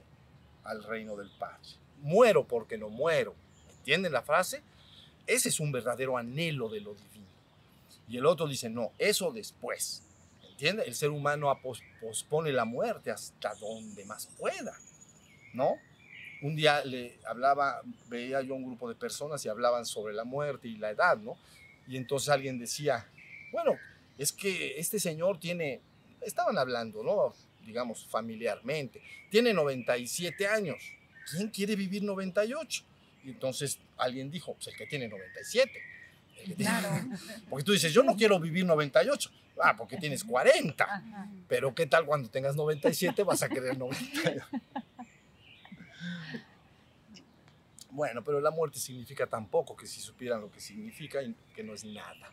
al 0.65 0.83
reino 0.83 1.15
del 1.15 1.29
Padre. 1.39 1.69
Muero 2.01 2.45
porque 2.45 2.77
no 2.77 2.89
muero. 2.89 3.33
¿Entienden 3.69 4.11
la 4.11 4.23
frase? 4.23 4.61
Ese 5.29 5.49
es 5.49 5.59
un 5.59 5.71
verdadero 5.71 6.17
anhelo 6.17 6.69
de 6.69 6.81
lo 6.81 6.95
divino. 6.95 7.27
Y 8.07 8.17
el 8.17 8.25
otro 8.25 8.47
dice, 8.47 8.67
no, 8.67 8.93
eso 8.97 9.31
después. 9.31 10.01
¿Entiende? 10.49 10.83
El 10.87 10.95
ser 10.95 11.11
humano 11.11 11.55
pospone 12.01 12.51
la 12.51 12.65
muerte 12.65 13.11
hasta 13.11 13.53
donde 13.53 14.03
más 14.05 14.25
pueda. 14.39 14.75
¿No? 15.53 15.75
Un 16.41 16.55
día 16.55 16.83
le 16.83 17.19
hablaba, 17.27 17.83
veía 18.07 18.41
yo 18.41 18.55
un 18.55 18.65
grupo 18.65 18.89
de 18.89 18.95
personas 18.95 19.45
y 19.45 19.49
hablaban 19.49 19.85
sobre 19.85 20.15
la 20.15 20.23
muerte 20.23 20.67
y 20.67 20.77
la 20.77 20.89
edad, 20.89 21.17
¿no? 21.17 21.37
Y 21.87 21.95
entonces 21.97 22.29
alguien 22.29 22.57
decía, 22.57 23.07
bueno, 23.51 23.77
es 24.17 24.31
que 24.31 24.79
este 24.79 24.99
señor 24.99 25.39
tiene, 25.39 25.81
estaban 26.21 26.57
hablando, 26.57 27.03
¿no? 27.03 27.35
Digamos 27.63 28.07
familiarmente, 28.07 29.01
tiene 29.29 29.53
97 29.53 30.47
años. 30.47 30.81
¿Quién 31.29 31.49
quiere 31.49 31.75
vivir 31.75 32.01
98? 32.01 32.83
Y 33.23 33.29
entonces 33.31 33.79
alguien 33.97 34.31
dijo, 34.31 34.53
pues 34.53 34.67
el 34.67 34.75
que 34.77 34.85
tiene 34.87 35.07
97. 35.07 35.71
El 36.37 36.45
que 36.45 36.55
tiene- 36.55 36.71
Claro. 36.71 36.89
Porque 37.49 37.63
tú 37.65 37.71
dices, 37.73 37.93
yo 37.93 38.03
no 38.03 38.15
quiero 38.15 38.39
vivir 38.39 38.65
98. 38.65 39.29
Ah, 39.61 39.75
porque 39.75 39.97
tienes 39.97 40.23
40. 40.23 40.83
Ajá. 40.85 41.29
Pero 41.49 41.75
¿qué 41.75 41.85
tal 41.85 42.05
cuando 42.05 42.29
tengas 42.29 42.55
97 42.55 43.23
vas 43.23 43.43
a 43.43 43.49
querer 43.49 43.77
98? 43.77 44.45
Bueno, 47.91 48.23
pero 48.23 48.39
la 48.39 48.51
muerte 48.51 48.79
significa 48.79 49.25
tan 49.27 49.47
poco 49.47 49.75
que 49.75 49.87
si 49.87 49.99
supieran 49.99 50.41
lo 50.41 50.51
que 50.51 50.59
significa, 50.61 51.19
que 51.55 51.63
no 51.63 51.73
es 51.73 51.83
nada. 51.83 52.31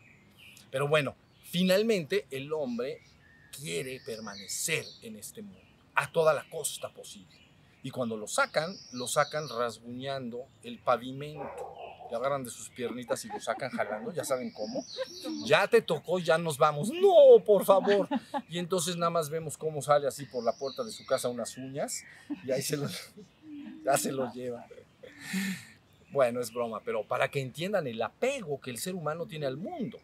Pero 0.69 0.87
bueno, 0.87 1.15
finalmente 1.43 2.27
el 2.29 2.53
hombre 2.53 3.01
quiere 3.51 3.99
permanecer 4.05 4.85
en 5.01 5.15
este 5.15 5.41
mundo 5.41 5.59
a 5.95 6.11
toda 6.11 6.33
la 6.33 6.47
costa 6.49 6.89
posible. 6.89 7.35
Y 7.87 7.89
cuando 7.89 8.17
lo 8.17 8.27
sacan, 8.27 8.75
lo 8.91 9.07
sacan 9.07 9.47
rasguñando 9.47 10.45
el 10.61 10.77
pavimento. 10.77 11.73
Le 12.11 12.17
agarran 12.17 12.43
de 12.43 12.49
sus 12.49 12.67
piernitas 12.67 13.23
y 13.23 13.29
lo 13.29 13.39
sacan 13.39 13.69
jalando, 13.69 14.11
ya 14.11 14.25
saben 14.25 14.51
cómo. 14.51 14.83
Ya 15.45 15.65
te 15.69 15.81
tocó, 15.81 16.19
ya 16.19 16.37
nos 16.37 16.57
vamos. 16.57 16.89
No, 16.89 17.41
por 17.45 17.63
favor. 17.63 18.09
Y 18.49 18.59
entonces 18.59 18.97
nada 18.97 19.09
más 19.09 19.29
vemos 19.29 19.57
cómo 19.57 19.81
sale 19.81 20.05
así 20.05 20.25
por 20.25 20.43
la 20.43 20.51
puerta 20.51 20.83
de 20.83 20.91
su 20.91 21.05
casa 21.05 21.29
unas 21.29 21.55
uñas 21.55 22.03
y 22.45 22.51
ahí 22.51 22.61
se 22.61 22.75
lo, 22.75 22.89
ya 23.85 23.97
se 23.97 24.11
lo 24.11 24.33
lleva. 24.33 24.67
Bueno, 26.11 26.41
es 26.41 26.51
broma, 26.51 26.81
pero 26.83 27.07
para 27.07 27.31
que 27.31 27.39
entiendan 27.39 27.87
el 27.87 28.01
apego 28.01 28.59
que 28.59 28.69
el 28.69 28.79
ser 28.79 28.95
humano 28.95 29.27
tiene 29.27 29.45
al 29.45 29.55
mundo. 29.55 29.97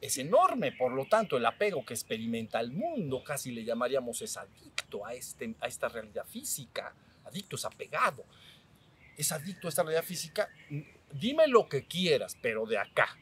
Es 0.00 0.18
enorme, 0.18 0.72
por 0.72 0.90
lo 0.90 1.06
tanto, 1.06 1.36
el 1.36 1.46
apego 1.46 1.86
que 1.86 1.94
experimenta 1.94 2.58
el 2.58 2.72
mundo, 2.72 3.22
casi 3.22 3.52
le 3.52 3.62
llamaríamos 3.62 4.20
es 4.20 4.36
adicto 4.36 5.06
a, 5.06 5.14
este, 5.14 5.54
a 5.60 5.68
esta 5.68 5.88
realidad 5.88 6.24
física. 6.26 6.92
Adicto 7.30 7.56
es 7.56 7.64
apegado. 7.64 8.24
Es 9.16 9.32
adicto 9.32 9.68
a 9.68 9.70
esta 9.70 9.82
realidad 9.82 10.04
física. 10.04 10.48
Dime 11.12 11.46
lo 11.46 11.68
que 11.68 11.86
quieras, 11.86 12.36
pero 12.40 12.66
de 12.66 12.78
acá. 12.78 13.16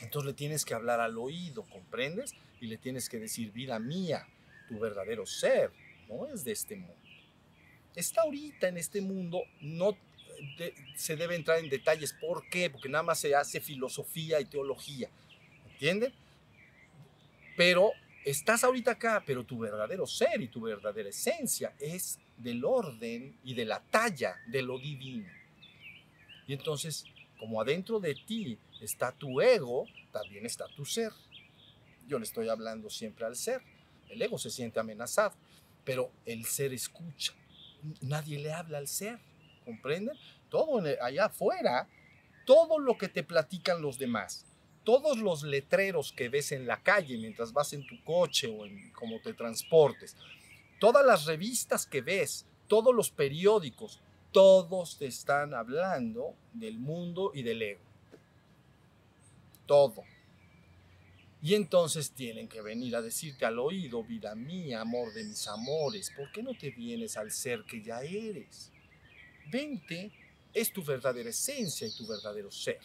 Entonces 0.00 0.26
le 0.26 0.34
tienes 0.34 0.64
que 0.64 0.74
hablar 0.74 1.00
al 1.00 1.16
oído, 1.16 1.62
¿comprendes? 1.64 2.34
Y 2.60 2.66
le 2.66 2.76
tienes 2.76 3.08
que 3.08 3.18
decir, 3.18 3.52
vida 3.52 3.78
mía, 3.78 4.26
tu 4.68 4.78
verdadero 4.78 5.26
ser 5.26 5.70
no 6.08 6.26
es 6.26 6.44
de 6.44 6.52
este 6.52 6.76
mundo. 6.76 6.96
Está 7.94 8.22
ahorita 8.22 8.68
en 8.68 8.78
este 8.78 9.00
mundo, 9.00 9.42
no 9.60 9.96
se 10.96 11.16
debe 11.16 11.36
entrar 11.36 11.58
en 11.58 11.68
detalles. 11.68 12.12
¿Por 12.12 12.48
qué? 12.48 12.70
Porque 12.70 12.88
nada 12.88 13.04
más 13.04 13.20
se 13.20 13.34
hace 13.34 13.60
filosofía 13.60 14.40
y 14.40 14.44
teología. 14.44 15.08
¿Entienden? 15.72 16.12
Pero 17.56 17.92
estás 18.24 18.64
ahorita 18.64 18.92
acá, 18.92 19.22
pero 19.26 19.44
tu 19.44 19.58
verdadero 19.58 20.06
ser 20.06 20.40
y 20.40 20.48
tu 20.48 20.62
verdadera 20.62 21.10
esencia 21.10 21.74
es 21.78 22.18
del 22.36 22.64
orden 22.64 23.38
y 23.44 23.54
de 23.54 23.64
la 23.64 23.80
talla 23.80 24.36
de 24.46 24.62
lo 24.62 24.78
divino. 24.78 25.28
Y 26.46 26.52
entonces, 26.52 27.04
como 27.38 27.60
adentro 27.60 28.00
de 28.00 28.14
ti 28.14 28.58
está 28.80 29.12
tu 29.12 29.40
ego, 29.40 29.86
también 30.12 30.46
está 30.46 30.66
tu 30.68 30.84
ser. 30.84 31.12
Yo 32.06 32.18
le 32.18 32.24
estoy 32.24 32.48
hablando 32.48 32.90
siempre 32.90 33.24
al 33.24 33.36
ser. 33.36 33.62
El 34.08 34.20
ego 34.20 34.38
se 34.38 34.50
siente 34.50 34.80
amenazado, 34.80 35.34
pero 35.84 36.10
el 36.26 36.44
ser 36.44 36.72
escucha. 36.72 37.32
Nadie 38.00 38.38
le 38.38 38.52
habla 38.52 38.78
al 38.78 38.88
ser, 38.88 39.18
¿comprenden? 39.64 40.16
Todo 40.48 40.82
allá 41.00 41.26
afuera, 41.26 41.88
todo 42.44 42.78
lo 42.78 42.98
que 42.98 43.08
te 43.08 43.22
platican 43.22 43.80
los 43.80 43.98
demás, 43.98 44.44
todos 44.84 45.18
los 45.18 45.42
letreros 45.42 46.12
que 46.12 46.28
ves 46.28 46.52
en 46.52 46.66
la 46.66 46.82
calle 46.82 47.16
mientras 47.16 47.52
vas 47.52 47.72
en 47.72 47.86
tu 47.86 48.02
coche 48.04 48.48
o 48.48 48.66
en 48.66 48.92
cómo 48.92 49.20
te 49.20 49.32
transportes, 49.32 50.16
todas 50.82 51.06
las 51.06 51.26
revistas 51.26 51.86
que 51.86 52.00
ves, 52.00 52.44
todos 52.66 52.92
los 52.92 53.12
periódicos, 53.12 54.00
todos 54.32 54.98
te 54.98 55.06
están 55.06 55.54
hablando 55.54 56.34
del 56.52 56.80
mundo 56.80 57.30
y 57.32 57.44
del 57.44 57.62
ego. 57.62 57.84
Todo. 59.64 60.02
Y 61.40 61.54
entonces 61.54 62.10
tienen 62.10 62.48
que 62.48 62.62
venir 62.62 62.96
a 62.96 63.00
decirte 63.00 63.44
al 63.44 63.60
oído, 63.60 64.02
vida 64.02 64.34
mía, 64.34 64.80
amor 64.80 65.12
de 65.14 65.22
mis 65.22 65.46
amores, 65.46 66.10
¿por 66.16 66.32
qué 66.32 66.42
no 66.42 66.52
te 66.52 66.70
vienes 66.70 67.16
al 67.16 67.30
ser 67.30 67.62
que 67.62 67.80
ya 67.80 68.02
eres? 68.02 68.72
Vente, 69.52 70.10
es 70.52 70.72
tu 70.72 70.82
verdadera 70.82 71.30
esencia 71.30 71.86
y 71.86 71.94
tu 71.94 72.08
verdadero 72.08 72.50
ser. 72.50 72.80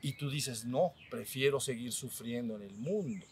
Y 0.00 0.14
tú 0.14 0.30
dices, 0.30 0.64
no, 0.64 0.94
prefiero 1.10 1.60
seguir 1.60 1.92
sufriendo 1.92 2.56
en 2.56 2.62
el 2.62 2.74
mundo. 2.78 3.26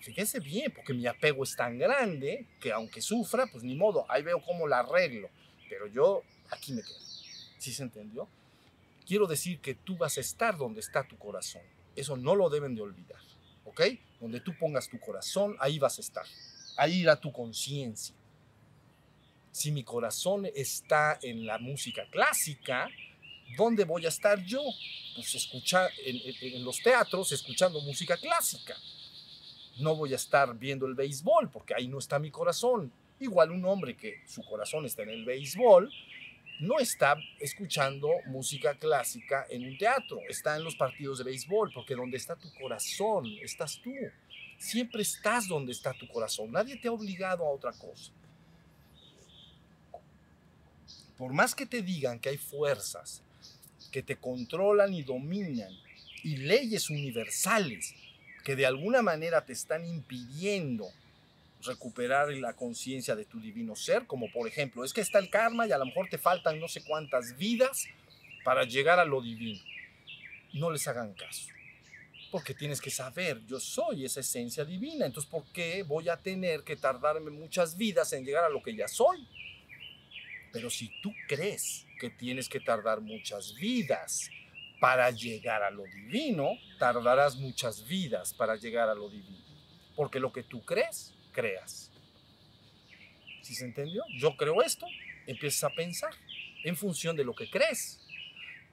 Fíjense 0.00 0.40
bien, 0.40 0.72
porque 0.74 0.94
mi 0.94 1.06
apego 1.06 1.44
es 1.44 1.54
tan 1.54 1.78
grande 1.78 2.46
que 2.60 2.72
aunque 2.72 3.02
sufra, 3.02 3.46
pues 3.46 3.62
ni 3.62 3.74
modo, 3.74 4.06
ahí 4.10 4.22
veo 4.22 4.40
cómo 4.42 4.66
la 4.66 4.80
arreglo. 4.80 5.28
Pero 5.68 5.86
yo 5.86 6.22
aquí 6.50 6.72
me 6.72 6.82
quedo. 6.82 6.98
¿Sí 7.58 7.72
se 7.72 7.82
entendió? 7.82 8.26
Quiero 9.06 9.26
decir 9.26 9.60
que 9.60 9.74
tú 9.74 9.96
vas 9.96 10.16
a 10.16 10.20
estar 10.20 10.56
donde 10.56 10.80
está 10.80 11.06
tu 11.06 11.18
corazón. 11.18 11.62
Eso 11.94 12.16
no 12.16 12.34
lo 12.34 12.48
deben 12.48 12.74
de 12.74 12.80
olvidar. 12.82 13.20
¿Ok? 13.64 13.82
Donde 14.20 14.40
tú 14.40 14.56
pongas 14.58 14.88
tu 14.88 14.98
corazón, 14.98 15.56
ahí 15.60 15.78
vas 15.78 15.98
a 15.98 16.00
estar. 16.00 16.24
Ahí 16.76 17.00
irá 17.00 17.16
tu 17.20 17.30
conciencia. 17.30 18.14
Si 19.52 19.70
mi 19.72 19.82
corazón 19.84 20.46
está 20.54 21.18
en 21.22 21.44
la 21.44 21.58
música 21.58 22.06
clásica, 22.10 22.88
¿dónde 23.56 23.84
voy 23.84 24.06
a 24.06 24.08
estar 24.08 24.42
yo? 24.44 24.62
Pues 25.14 25.34
escucha, 25.34 25.88
en, 26.04 26.16
en- 26.16 26.54
en 26.54 26.64
los 26.64 26.80
teatros 26.80 27.32
escuchando 27.32 27.80
música 27.82 28.16
clásica. 28.16 28.76
No 29.78 29.96
voy 29.96 30.12
a 30.12 30.16
estar 30.16 30.56
viendo 30.58 30.86
el 30.86 30.94
béisbol 30.94 31.50
porque 31.50 31.74
ahí 31.74 31.88
no 31.88 31.98
está 31.98 32.18
mi 32.18 32.30
corazón. 32.30 32.92
Igual 33.18 33.50
un 33.50 33.64
hombre 33.64 33.96
que 33.96 34.22
su 34.26 34.42
corazón 34.42 34.86
está 34.86 35.02
en 35.02 35.10
el 35.10 35.24
béisbol, 35.24 35.90
no 36.60 36.78
está 36.78 37.16
escuchando 37.38 38.08
música 38.26 38.74
clásica 38.74 39.46
en 39.48 39.64
un 39.64 39.78
teatro, 39.78 40.20
está 40.28 40.56
en 40.56 40.64
los 40.64 40.76
partidos 40.76 41.18
de 41.18 41.24
béisbol, 41.24 41.70
porque 41.72 41.94
donde 41.94 42.16
está 42.16 42.36
tu 42.36 42.52
corazón, 42.54 43.26
estás 43.42 43.80
tú. 43.82 43.92
Siempre 44.58 45.02
estás 45.02 45.48
donde 45.48 45.72
está 45.72 45.94
tu 45.94 46.06
corazón. 46.08 46.52
Nadie 46.52 46.76
te 46.76 46.88
ha 46.88 46.92
obligado 46.92 47.46
a 47.46 47.50
otra 47.50 47.72
cosa. 47.72 48.12
Por 51.16 51.32
más 51.32 51.54
que 51.54 51.66
te 51.66 51.82
digan 51.82 52.18
que 52.18 52.30
hay 52.30 52.38
fuerzas 52.38 53.22
que 53.90 54.02
te 54.02 54.16
controlan 54.16 54.94
y 54.94 55.02
dominan 55.02 55.72
y 56.22 56.36
leyes 56.36 56.90
universales 56.90 57.94
que 58.44 58.56
de 58.56 58.66
alguna 58.66 59.02
manera 59.02 59.44
te 59.44 59.52
están 59.52 59.84
impidiendo 59.84 60.88
recuperar 61.62 62.28
la 62.30 62.54
conciencia 62.54 63.14
de 63.14 63.24
tu 63.24 63.40
divino 63.40 63.76
ser, 63.76 64.06
como 64.06 64.30
por 64.32 64.48
ejemplo, 64.48 64.84
es 64.84 64.92
que 64.92 65.00
está 65.00 65.18
el 65.18 65.30
karma 65.30 65.66
y 65.66 65.72
a 65.72 65.78
lo 65.78 65.86
mejor 65.86 66.08
te 66.08 66.18
faltan 66.18 66.58
no 66.58 66.68
sé 66.68 66.82
cuántas 66.82 67.36
vidas 67.36 67.86
para 68.44 68.64
llegar 68.64 68.98
a 68.98 69.04
lo 69.04 69.20
divino. 69.20 69.60
No 70.54 70.70
les 70.70 70.86
hagan 70.88 71.12
caso. 71.14 71.48
Porque 72.30 72.54
tienes 72.54 72.80
que 72.80 72.90
saber, 72.90 73.44
yo 73.46 73.58
soy 73.58 74.04
esa 74.04 74.20
esencia 74.20 74.64
divina, 74.64 75.04
entonces 75.04 75.30
¿por 75.30 75.44
qué 75.52 75.82
voy 75.82 76.08
a 76.08 76.16
tener 76.16 76.62
que 76.62 76.76
tardarme 76.76 77.30
muchas 77.30 77.76
vidas 77.76 78.12
en 78.12 78.24
llegar 78.24 78.44
a 78.44 78.48
lo 78.48 78.62
que 78.62 78.74
ya 78.74 78.86
soy? 78.86 79.26
Pero 80.52 80.70
si 80.70 80.90
tú 81.02 81.12
crees 81.28 81.86
que 81.98 82.10
tienes 82.10 82.48
que 82.48 82.60
tardar 82.60 83.00
muchas 83.00 83.54
vidas 83.54 84.30
para 84.80 85.10
llegar 85.10 85.62
a 85.62 85.70
lo 85.70 85.84
divino, 85.84 86.58
tardarás 86.78 87.36
muchas 87.36 87.86
vidas 87.86 88.32
para 88.32 88.56
llegar 88.56 88.88
a 88.88 88.94
lo 88.94 89.10
divino. 89.10 89.44
Porque 89.94 90.18
lo 90.18 90.32
que 90.32 90.42
tú 90.42 90.64
crees, 90.64 91.14
creas. 91.32 91.92
¿Sí 93.42 93.54
se 93.54 93.66
entendió? 93.66 94.02
Yo 94.18 94.36
creo 94.36 94.62
esto, 94.62 94.86
empiezas 95.26 95.64
a 95.64 95.74
pensar 95.74 96.12
en 96.64 96.76
función 96.76 97.14
de 97.14 97.24
lo 97.24 97.34
que 97.34 97.50
crees. 97.50 98.00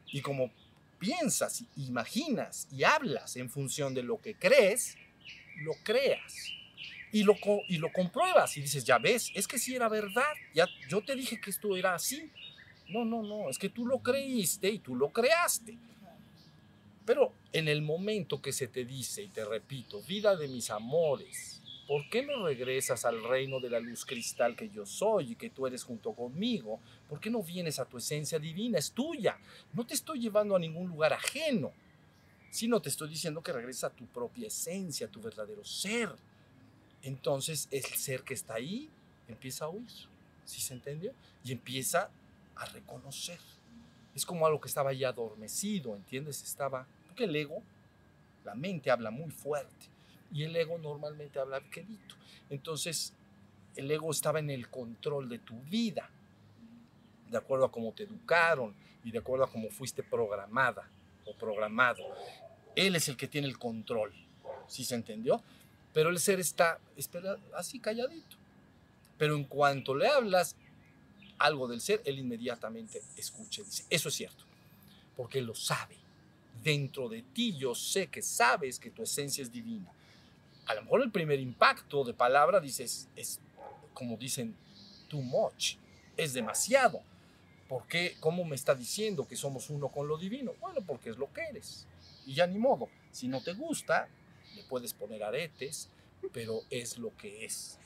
Y 0.07 0.21
como 0.21 0.51
piensas, 0.97 1.65
imaginas 1.75 2.67
y 2.71 2.83
hablas 2.83 3.35
en 3.35 3.49
función 3.49 3.93
de 3.93 4.03
lo 4.03 4.21
que 4.21 4.35
crees, 4.35 4.97
lo 5.57 5.73
creas. 5.83 6.53
Y 7.11 7.23
lo, 7.23 7.35
y 7.67 7.77
lo 7.77 7.91
compruebas 7.91 8.55
y 8.57 8.61
dices, 8.61 8.83
ya 8.83 8.97
ves, 8.97 9.31
es 9.33 9.47
que 9.47 9.57
sí 9.57 9.75
era 9.75 9.87
verdad, 9.87 10.33
ya, 10.53 10.67
yo 10.89 11.01
te 11.01 11.15
dije 11.15 11.39
que 11.39 11.49
esto 11.49 11.75
era 11.75 11.95
así. 11.95 12.31
No, 12.89 13.03
no, 13.03 13.21
no, 13.21 13.49
es 13.49 13.57
que 13.57 13.69
tú 13.69 13.85
lo 13.85 13.99
creíste 13.99 14.69
y 14.69 14.79
tú 14.79 14.95
lo 14.95 15.09
creaste. 15.09 15.77
Pero 17.05 17.31
en 17.53 17.67
el 17.67 17.81
momento 17.81 18.41
que 18.41 18.51
se 18.51 18.67
te 18.67 18.85
dice, 18.85 19.23
y 19.23 19.27
te 19.27 19.45
repito, 19.45 20.01
vida 20.03 20.35
de 20.35 20.47
mis 20.47 20.69
amores, 20.69 21.61
¿por 21.87 22.09
qué 22.09 22.21
no 22.25 22.45
regresas 22.45 23.05
al 23.05 23.23
reino 23.23 23.61
de 23.61 23.69
la 23.69 23.79
luz 23.79 24.05
cristal 24.05 24.57
que 24.57 24.69
yo 24.69 24.85
soy 24.85 25.31
y 25.31 25.35
que 25.35 25.49
tú 25.49 25.65
eres 25.65 25.83
junto 25.83 26.11
conmigo? 26.13 26.81
¿Por 27.07 27.21
qué 27.21 27.29
no 27.29 27.41
vienes 27.41 27.79
a 27.79 27.85
tu 27.85 27.97
esencia 27.97 28.39
divina? 28.39 28.77
Es 28.77 28.91
tuya. 28.91 29.37
No 29.73 29.85
te 29.85 29.93
estoy 29.93 30.19
llevando 30.19 30.55
a 30.55 30.59
ningún 30.59 30.89
lugar 30.89 31.13
ajeno, 31.13 31.71
sino 32.51 32.81
te 32.81 32.89
estoy 32.89 33.09
diciendo 33.09 33.41
que 33.41 33.53
regreses 33.53 33.85
a 33.85 33.89
tu 33.89 34.05
propia 34.07 34.47
esencia, 34.47 35.07
a 35.07 35.09
tu 35.09 35.21
verdadero 35.21 35.63
ser. 35.63 36.09
Entonces 37.03 37.69
el 37.71 37.83
ser 37.83 38.23
que 38.23 38.33
está 38.33 38.55
ahí 38.55 38.89
empieza 39.29 39.63
a 39.63 39.69
oír, 39.69 39.87
¿sí 40.43 40.59
se 40.59 40.73
entendió? 40.73 41.13
Y 41.45 41.53
empieza 41.53 42.09
a 42.57 42.65
reconocer. 42.65 43.39
Es 44.15 44.25
como 44.25 44.45
algo 44.45 44.59
que 44.59 44.67
estaba 44.67 44.93
ya 44.93 45.09
adormecido, 45.09 45.95
¿entiendes? 45.95 46.41
Estaba, 46.41 46.87
porque 47.05 47.25
el 47.25 47.35
ego, 47.35 47.61
la 48.43 48.55
mente 48.55 48.89
habla 48.89 49.11
muy 49.11 49.29
fuerte 49.29 49.87
y 50.31 50.43
el 50.43 50.55
ego 50.55 50.77
normalmente 50.77 51.39
habla 51.39 51.61
quedito. 51.61 52.15
Entonces, 52.49 53.13
el 53.75 53.89
ego 53.91 54.11
estaba 54.11 54.39
en 54.39 54.49
el 54.49 54.69
control 54.69 55.29
de 55.29 55.39
tu 55.39 55.59
vida, 55.61 56.09
de 57.29 57.37
acuerdo 57.37 57.65
a 57.65 57.71
cómo 57.71 57.91
te 57.93 58.03
educaron 58.03 58.73
y 59.03 59.11
de 59.11 59.19
acuerdo 59.19 59.45
a 59.45 59.51
cómo 59.51 59.69
fuiste 59.69 60.01
programada 60.03 60.89
o 61.25 61.33
programado. 61.35 62.03
Él 62.75 62.95
es 62.95 63.07
el 63.09 63.17
que 63.17 63.27
tiene 63.27 63.47
el 63.47 63.57
control, 63.57 64.13
¿sí 64.67 64.83
se 64.83 64.95
entendió? 64.95 65.41
Pero 65.93 66.09
el 66.09 66.19
ser 66.19 66.39
está 66.39 66.79
espera, 66.95 67.37
así 67.55 67.79
calladito. 67.79 68.37
Pero 69.17 69.35
en 69.35 69.45
cuanto 69.45 69.95
le 69.95 70.07
hablas 70.07 70.55
algo 71.39 71.67
del 71.67 71.81
ser, 71.81 72.01
él 72.05 72.19
inmediatamente 72.19 73.01
escucha 73.15 73.63
dice, 73.63 73.85
eso 73.89 74.09
es 74.09 74.15
cierto, 74.15 74.43
porque 75.15 75.41
lo 75.41 75.55
sabe. 75.55 75.95
Dentro 76.63 77.07
de 77.07 77.21
ti 77.21 77.55
yo 77.55 77.75
sé 77.75 78.07
que 78.07 78.21
sabes 78.21 78.79
que 78.79 78.89
tu 78.89 79.03
esencia 79.03 79.41
es 79.41 79.51
divina 79.51 79.91
a 80.67 80.75
lo 80.75 80.83
mejor 80.83 81.01
el 81.01 81.11
primer 81.11 81.39
impacto 81.39 82.03
de 82.03 82.13
palabra 82.13 82.59
dices, 82.59 83.07
es 83.15 83.39
como 83.93 84.17
dicen, 84.17 84.55
too 85.07 85.21
much, 85.21 85.75
es 86.17 86.33
demasiado. 86.33 87.01
¿Por 87.69 87.87
qué? 87.87 88.15
¿Cómo 88.19 88.43
me 88.43 88.55
está 88.55 88.75
diciendo 88.75 89.27
que 89.27 89.35
somos 89.35 89.69
uno 89.69 89.89
con 89.89 90.07
lo 90.07 90.17
divino? 90.17 90.53
Bueno, 90.59 90.81
porque 90.85 91.09
es 91.09 91.17
lo 91.17 91.31
que 91.33 91.41
eres. 91.41 91.87
Y 92.25 92.33
ya 92.33 92.47
ni 92.47 92.59
modo. 92.59 92.89
Si 93.11 93.27
no 93.27 93.41
te 93.41 93.53
gusta, 93.53 94.09
le 94.55 94.63
puedes 94.63 94.93
poner 94.93 95.23
aretes, 95.23 95.89
pero 96.33 96.61
es 96.69 96.97
lo 96.97 97.15
que 97.15 97.45
es. 97.45 97.79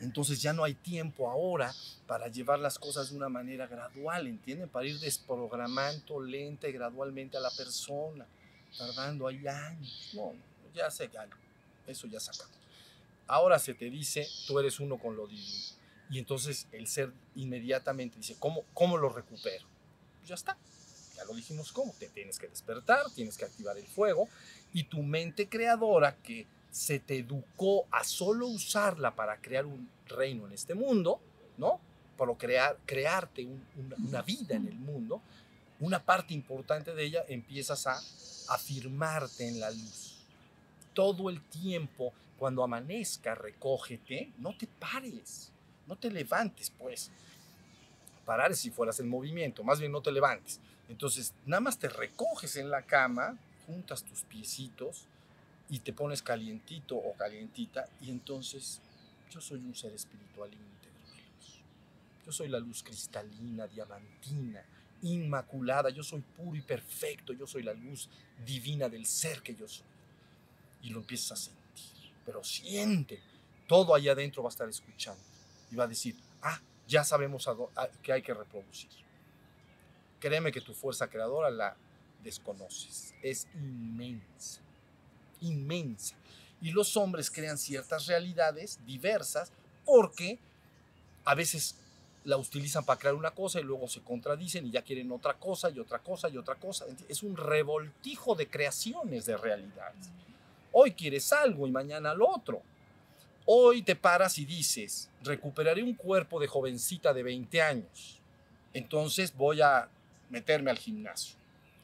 Entonces 0.00 0.40
ya 0.40 0.52
no 0.52 0.62
hay 0.64 0.74
tiempo 0.74 1.30
ahora 1.30 1.74
para 2.06 2.28
llevar 2.28 2.60
las 2.60 2.78
cosas 2.78 3.10
de 3.10 3.16
una 3.16 3.28
manera 3.28 3.66
gradual, 3.66 4.26
¿entienden? 4.26 4.68
Para 4.68 4.86
ir 4.86 4.98
desprogramando 5.00 6.20
lenta 6.20 6.68
y 6.68 6.72
gradualmente 6.72 7.36
a 7.36 7.40
la 7.40 7.50
persona, 7.50 8.26
tardando 8.76 9.26
ahí 9.26 9.46
años. 9.46 10.10
No, 10.14 10.32
ya 10.74 10.90
sé 10.90 11.10
algo, 11.18 11.36
eso 11.86 12.06
ya 12.06 12.20
se 12.20 12.30
Ahora 13.26 13.58
se 13.58 13.74
te 13.74 13.90
dice, 13.90 14.26
tú 14.46 14.58
eres 14.58 14.80
uno 14.80 14.98
con 14.98 15.16
lo 15.16 15.26
divino. 15.26 15.78
Y 16.10 16.18
entonces 16.18 16.66
el 16.72 16.86
ser 16.86 17.12
inmediatamente 17.34 18.16
dice, 18.16 18.36
¿cómo, 18.38 18.64
cómo 18.72 18.96
lo 18.96 19.10
recupero? 19.10 19.66
Ya 20.24 20.34
está, 20.34 20.56
ya 21.14 21.24
lo 21.24 21.34
dijimos 21.34 21.72
cómo. 21.72 21.92
Te 21.98 22.08
tienes 22.08 22.38
que 22.38 22.48
despertar, 22.48 23.10
tienes 23.14 23.36
que 23.36 23.44
activar 23.44 23.76
el 23.76 23.86
fuego 23.86 24.28
y 24.72 24.84
tu 24.84 25.02
mente 25.02 25.48
creadora 25.48 26.16
que 26.16 26.46
se 26.70 26.98
te 26.98 27.18
educó 27.18 27.86
a 27.90 28.04
solo 28.04 28.46
usarla 28.46 29.14
para 29.14 29.40
crear 29.40 29.66
un 29.66 29.88
reino 30.06 30.46
en 30.46 30.52
este 30.52 30.74
mundo, 30.74 31.20
¿no? 31.56 31.80
Para 32.16 32.34
crear, 32.34 32.76
crearte 32.84 33.46
una, 33.98 34.22
vida 34.22 34.56
en 34.56 34.68
el 34.68 34.74
mundo, 34.74 35.20
una 35.80 36.02
parte 36.02 36.34
importante 36.34 36.94
de 36.94 37.04
ella 37.04 37.24
empiezas 37.28 37.86
a 37.86 38.00
afirmarte 38.52 39.46
en 39.46 39.60
la 39.60 39.70
luz 39.70 40.18
todo 40.98 41.30
el 41.30 41.40
tiempo, 41.42 42.12
cuando 42.40 42.64
amanezca, 42.64 43.36
recógete, 43.36 44.32
no 44.38 44.56
te 44.56 44.66
pares, 44.66 45.52
no 45.86 45.94
te 45.94 46.10
levantes, 46.10 46.72
pues. 46.76 47.12
Parar 48.24 48.52
si 48.56 48.70
fueras 48.70 48.98
en 48.98 49.08
movimiento, 49.08 49.62
más 49.62 49.78
bien 49.78 49.92
no 49.92 50.00
te 50.00 50.10
levantes. 50.10 50.58
Entonces, 50.88 51.34
nada 51.46 51.60
más 51.60 51.78
te 51.78 51.88
recoges 51.88 52.56
en 52.56 52.68
la 52.68 52.82
cama, 52.82 53.38
juntas 53.64 54.02
tus 54.02 54.22
piecitos 54.22 55.06
y 55.70 55.80
te 55.80 55.92
pones 55.92 56.22
calientito 56.22 56.96
o 56.96 57.14
calientita 57.14 57.88
y 58.00 58.10
entonces 58.10 58.80
yo 59.30 59.40
soy 59.40 59.60
un 59.60 59.74
ser 59.74 59.92
espiritual 59.92 60.50
íntegro 60.52 61.00
de 61.14 61.22
luz. 61.22 61.62
Yo 62.24 62.32
soy 62.32 62.48
la 62.48 62.58
luz 62.58 62.82
cristalina, 62.82 63.66
diamantina, 63.66 64.64
inmaculada, 65.02 65.90
yo 65.90 66.02
soy 66.02 66.20
puro 66.20 66.56
y 66.56 66.62
perfecto, 66.62 67.32
yo 67.32 67.46
soy 67.46 67.62
la 67.62 67.74
luz 67.74 68.08
divina 68.44 68.88
del 68.88 69.06
ser 69.06 69.42
que 69.42 69.54
yo 69.54 69.68
soy 69.68 69.86
y 70.82 70.90
lo 70.90 71.00
empiezas 71.00 71.32
a 71.32 71.36
sentir. 71.36 72.12
Pero 72.24 72.42
siente, 72.42 73.20
todo 73.66 73.94
allá 73.94 74.12
adentro 74.12 74.42
va 74.42 74.48
a 74.48 74.52
estar 74.52 74.68
escuchando 74.68 75.22
y 75.70 75.76
va 75.76 75.84
a 75.84 75.88
decir, 75.88 76.16
ah, 76.42 76.60
ya 76.86 77.04
sabemos 77.04 77.48
que 78.02 78.12
hay 78.12 78.22
que 78.22 78.32
reproducir. 78.32 78.90
Créeme 80.20 80.50
que 80.50 80.60
tu 80.60 80.72
fuerza 80.72 81.08
creadora 81.08 81.50
la 81.50 81.76
desconoces. 82.22 83.14
Es 83.22 83.46
inmensa, 83.54 84.62
inmensa. 85.40 86.14
Y 86.60 86.72
los 86.72 86.96
hombres 86.96 87.30
crean 87.30 87.58
ciertas 87.58 88.06
realidades 88.06 88.78
diversas 88.84 89.52
porque 89.84 90.38
a 91.24 91.34
veces 91.34 91.76
la 92.24 92.36
utilizan 92.36 92.84
para 92.84 92.98
crear 92.98 93.14
una 93.14 93.30
cosa 93.30 93.60
y 93.60 93.62
luego 93.62 93.88
se 93.88 94.00
contradicen 94.00 94.66
y 94.66 94.70
ya 94.70 94.82
quieren 94.82 95.10
otra 95.12 95.34
cosa 95.34 95.70
y 95.70 95.78
otra 95.78 95.98
cosa 95.98 96.28
y 96.28 96.36
otra 96.36 96.56
cosa. 96.56 96.84
Es 97.08 97.22
un 97.22 97.36
revoltijo 97.36 98.34
de 98.34 98.48
creaciones 98.48 99.24
de 99.24 99.36
realidades. 99.36 100.10
Hoy 100.72 100.92
quieres 100.92 101.32
algo 101.32 101.66
y 101.66 101.70
mañana 101.70 102.12
lo 102.14 102.28
otro. 102.28 102.60
Hoy 103.46 103.80
te 103.80 103.96
paras 103.96 104.38
y 104.38 104.44
dices, 104.44 105.08
recuperaré 105.22 105.82
un 105.82 105.94
cuerpo 105.94 106.38
de 106.38 106.48
jovencita 106.48 107.14
de 107.14 107.22
20 107.22 107.62
años. 107.62 108.20
Entonces 108.74 109.34
voy 109.34 109.62
a 109.62 109.88
meterme 110.28 110.70
al 110.70 110.78
gimnasio. 110.78 111.34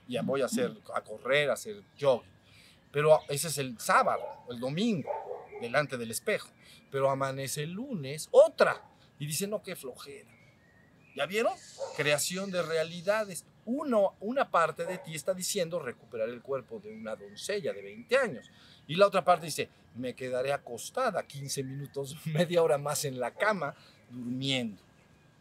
Ya 0.07 0.20
voy 0.20 0.42
a 0.42 0.44
hacer, 0.44 0.76
a 0.94 1.00
correr, 1.00 1.48
a 1.48 1.55
hacer 1.55 1.82
jogging. 1.98 2.34
Pero 2.95 3.20
ese 3.28 3.49
es 3.49 3.59
el 3.59 3.76
sábado, 3.80 4.22
el 4.49 4.61
domingo, 4.61 5.11
delante 5.61 5.99
del 5.99 6.12
espejo. 6.12 6.49
Pero 6.92 7.11
amanece 7.11 7.64
el 7.64 7.72
lunes, 7.72 8.28
otra. 8.30 8.80
Y 9.18 9.26
dice, 9.26 9.49
no, 9.49 9.64
qué 9.64 9.74
flojera. 9.74 10.30
¿Ya 11.16 11.26
vieron? 11.26 11.53
Creación 11.97 12.53
de 12.53 12.62
realidades. 12.62 13.45
Uno, 13.64 14.14
una 14.20 14.49
parte 14.49 14.86
de 14.86 14.99
ti 14.99 15.16
está 15.16 15.34
diciendo 15.34 15.80
recuperar 15.80 16.28
el 16.28 16.40
cuerpo 16.40 16.78
de 16.78 16.95
una 16.95 17.16
doncella 17.16 17.72
de 17.72 17.82
20 17.82 18.16
años. 18.16 18.51
Y 18.86 18.95
la 18.95 19.09
otra 19.09 19.24
parte 19.24 19.47
dice, 19.47 19.68
me 19.97 20.14
quedaré 20.14 20.53
acostada 20.53 21.26
15 21.26 21.64
minutos, 21.64 22.16
media 22.26 22.62
hora 22.62 22.78
más 22.78 23.05
en 23.05 23.18
la 23.18 23.32
cama, 23.32 23.74
durmiendo. 24.09 24.80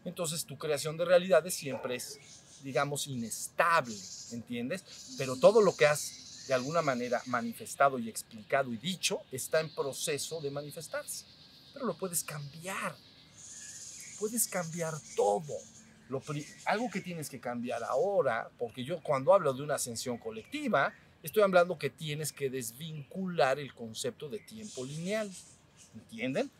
Entonces 0.04 0.44
tu 0.44 0.58
creación 0.58 0.96
de 0.96 1.04
realidades 1.04 1.54
siempre 1.54 1.94
es, 1.94 2.18
digamos, 2.64 3.06
inestable, 3.06 3.94
¿entiendes? 4.32 5.14
Pero 5.16 5.36
todo 5.36 5.62
lo 5.62 5.76
que 5.76 5.86
has 5.86 6.23
de 6.46 6.54
alguna 6.54 6.82
manera 6.82 7.22
manifestado 7.26 7.98
y 7.98 8.08
explicado 8.08 8.72
y 8.72 8.76
dicho 8.76 9.22
está 9.32 9.60
en 9.60 9.74
proceso 9.74 10.40
de 10.40 10.50
manifestarse. 10.50 11.24
Pero 11.72 11.86
lo 11.86 11.96
puedes 11.96 12.22
cambiar. 12.22 12.94
Puedes 14.18 14.48
cambiar 14.48 14.94
todo. 15.16 15.54
Algo 16.66 16.90
que 16.90 17.00
tienes 17.00 17.28
que 17.28 17.40
cambiar 17.40 17.82
ahora, 17.82 18.48
porque 18.58 18.84
yo 18.84 19.02
cuando 19.02 19.34
hablo 19.34 19.52
de 19.52 19.62
una 19.62 19.74
ascensión 19.74 20.18
colectiva, 20.18 20.92
Estoy 21.24 21.42
hablando 21.42 21.78
que 21.78 21.88
tienes 21.88 22.32
que 22.32 22.50
desvincular 22.50 23.58
el 23.58 23.72
concepto 23.72 24.28
de 24.28 24.40
tiempo 24.40 24.84
lineal. 24.84 25.32
¿Entienden? 25.94 26.50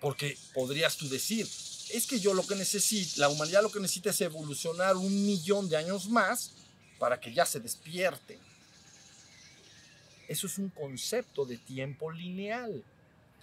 Porque 0.00 0.38
podrías 0.54 0.96
tú 0.96 1.06
decir, 1.06 1.46
es 1.92 2.06
que 2.06 2.18
yo 2.18 2.32
lo 2.32 2.46
que 2.46 2.54
necesito, 2.54 3.20
la 3.20 3.28
humanidad 3.28 3.60
lo 3.60 3.70
que 3.70 3.78
necesita 3.78 4.08
es 4.08 4.22
evolucionar 4.22 4.96
un 4.96 5.26
millón 5.26 5.68
de 5.68 5.76
años 5.76 6.08
más 6.08 6.52
para 6.98 7.20
que 7.20 7.34
ya 7.34 7.44
se 7.44 7.60
despierte. 7.60 8.38
Eso 10.28 10.46
es 10.46 10.58
un 10.58 10.70
concepto 10.70 11.44
de 11.44 11.56
tiempo 11.56 12.10
lineal. 12.10 12.82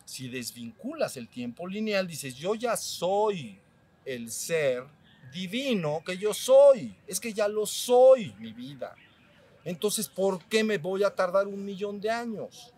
Si 0.06 0.28
desvinculas 0.28 1.16
el 1.18 1.30
tiempo 1.30 1.68
lineal, 1.68 2.08
dices, 2.08 2.36
yo 2.36 2.56
ya 2.56 2.76
soy 2.76 3.58
el 4.06 4.30
ser 4.32 4.84
divino 5.32 6.04
que 6.06 6.18
yo 6.18 6.34
soy. 6.34 6.96
Es 7.08 7.20
que 7.20 7.34
ya 7.34 7.48
lo 7.48 7.66
soy, 7.66 8.34
mi 8.40 8.52
vida. 8.52 8.96
Entonces, 9.64 10.10
¿por 10.10 10.44
qué 10.46 10.64
me 10.64 10.78
voy 10.78 11.04
a 11.04 11.16
tardar 11.16 11.48
un 11.48 11.64
millón 11.64 12.02
de 12.02 12.10
años? 12.10 12.74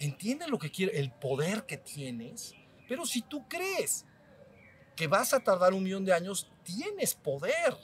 ¿Entiendes 0.00 0.48
lo 0.48 0.58
que 0.58 0.70
quiere? 0.70 0.98
El 0.98 1.10
poder 1.10 1.64
que 1.64 1.76
tienes. 1.76 2.54
Pero 2.88 3.06
si 3.06 3.22
tú 3.22 3.46
crees 3.48 4.04
que 4.94 5.06
vas 5.06 5.32
a 5.32 5.40
tardar 5.40 5.74
un 5.74 5.84
millón 5.84 6.04
de 6.04 6.12
años, 6.12 6.48
tienes 6.64 7.14
poder. 7.14 7.76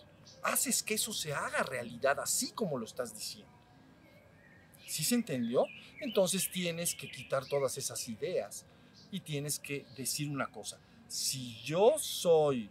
Haces 0.43 0.83
que 0.83 0.95
eso 0.95 1.13
se 1.13 1.33
haga 1.33 1.63
realidad 1.63 2.19
así 2.19 2.51
como 2.51 2.79
lo 2.79 2.85
estás 2.85 3.15
diciendo. 3.15 3.52
¿Sí 4.93 5.05
se 5.05 5.15
entendió? 5.15 5.65
Entonces 6.03 6.51
tienes 6.51 6.95
que 6.95 7.11
quitar 7.11 7.47
todas 7.47 7.79
esas 7.79 8.07
ideas 8.11 8.67
y 9.11 9.21
tienes 9.21 9.59
que 9.59 9.87
decir 9.97 10.29
una 10.29 10.49
cosa. 10.49 10.79
Si 11.09 11.59
yo 11.63 11.95
soy 11.99 12.69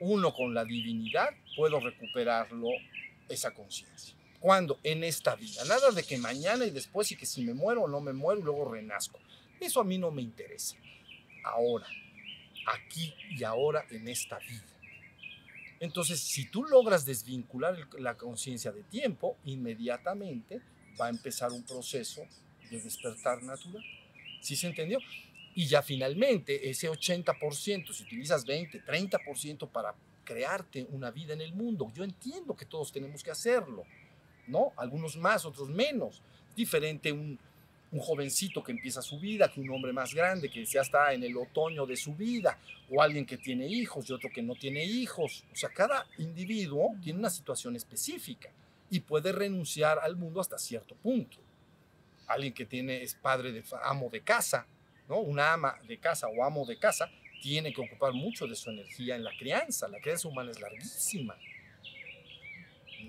uno 0.00 0.34
con 0.34 0.52
la 0.52 0.66
divinidad, 0.66 1.30
puedo 1.56 1.80
recuperarlo, 1.80 2.68
esa 3.26 3.54
conciencia. 3.54 4.14
¿Cuándo? 4.38 4.78
En 4.82 5.02
esta 5.02 5.34
vida. 5.34 5.64
Nada 5.64 5.92
de 5.92 6.02
que 6.02 6.18
mañana 6.18 6.66
y 6.66 6.70
después 6.70 7.10
y 7.10 7.16
que 7.16 7.24
si 7.24 7.42
me 7.42 7.54
muero 7.54 7.84
o 7.84 7.88
no 7.88 8.02
me 8.02 8.12
muero 8.12 8.42
y 8.42 8.44
luego 8.44 8.70
renazco. 8.70 9.18
Eso 9.58 9.80
a 9.80 9.84
mí 9.84 9.96
no 9.96 10.10
me 10.10 10.20
interesa. 10.20 10.76
Ahora, 11.42 11.86
aquí 12.66 13.14
y 13.30 13.44
ahora 13.44 13.86
en 13.88 14.08
esta 14.08 14.38
vida. 14.40 14.76
Entonces, 15.80 16.20
si 16.20 16.50
tú 16.50 16.64
logras 16.64 17.06
desvincular 17.06 17.78
la 17.98 18.18
conciencia 18.18 18.72
de 18.72 18.82
tiempo, 18.82 19.38
inmediatamente 19.46 20.60
va 21.00 21.06
a 21.06 21.10
empezar 21.10 21.52
un 21.52 21.62
proceso 21.64 22.22
de 22.70 22.80
despertar 22.80 23.42
natural. 23.42 23.82
¿Sí 24.40 24.56
se 24.56 24.66
entendió? 24.66 24.98
Y 25.54 25.66
ya 25.66 25.82
finalmente 25.82 26.68
ese 26.68 26.90
80%, 26.90 27.92
si 27.92 28.02
utilizas 28.02 28.44
20, 28.44 28.84
30% 28.84 29.68
para 29.68 29.94
crearte 30.24 30.86
una 30.90 31.10
vida 31.10 31.34
en 31.34 31.40
el 31.40 31.52
mundo, 31.52 31.92
yo 31.94 32.02
entiendo 32.02 32.56
que 32.56 32.64
todos 32.64 32.90
tenemos 32.90 33.22
que 33.22 33.30
hacerlo, 33.30 33.84
¿no? 34.46 34.72
Algunos 34.76 35.16
más, 35.16 35.44
otros 35.44 35.68
menos. 35.68 36.22
Diferente 36.56 37.12
un, 37.12 37.38
un 37.92 38.00
jovencito 38.00 38.62
que 38.62 38.72
empieza 38.72 39.00
su 39.02 39.20
vida, 39.20 39.50
que 39.50 39.60
un 39.60 39.70
hombre 39.70 39.92
más 39.92 40.12
grande, 40.12 40.50
que 40.50 40.64
ya 40.64 40.80
está 40.80 41.12
en 41.12 41.22
el 41.22 41.36
otoño 41.36 41.86
de 41.86 41.96
su 41.96 42.14
vida, 42.14 42.58
o 42.90 43.00
alguien 43.00 43.24
que 43.24 43.38
tiene 43.38 43.66
hijos 43.66 44.10
y 44.10 44.12
otro 44.12 44.30
que 44.30 44.42
no 44.42 44.54
tiene 44.54 44.84
hijos. 44.84 45.44
O 45.52 45.56
sea, 45.56 45.68
cada 45.68 46.06
individuo 46.18 46.96
tiene 47.02 47.20
una 47.20 47.30
situación 47.30 47.76
específica 47.76 48.50
y 48.90 49.00
puede 49.00 49.32
renunciar 49.32 49.98
al 49.98 50.16
mundo 50.16 50.40
hasta 50.40 50.58
cierto 50.58 50.94
punto. 50.96 51.38
Alguien 52.26 52.52
que 52.54 52.64
tiene, 52.64 53.02
es 53.02 53.14
padre 53.14 53.52
de 53.52 53.64
amo 53.82 54.08
de 54.10 54.22
casa, 54.22 54.66
¿no? 55.08 55.18
Una 55.18 55.52
ama 55.52 55.78
de 55.86 55.98
casa 55.98 56.28
o 56.28 56.44
amo 56.44 56.64
de 56.64 56.78
casa 56.78 57.10
tiene 57.42 57.72
que 57.72 57.80
ocupar 57.80 58.12
mucho 58.12 58.46
de 58.46 58.54
su 58.54 58.70
energía 58.70 59.16
en 59.16 59.24
la 59.24 59.32
crianza. 59.38 59.88
La 59.88 60.00
crianza 60.00 60.28
humana 60.28 60.50
es 60.50 60.60
larguísima. 60.60 61.36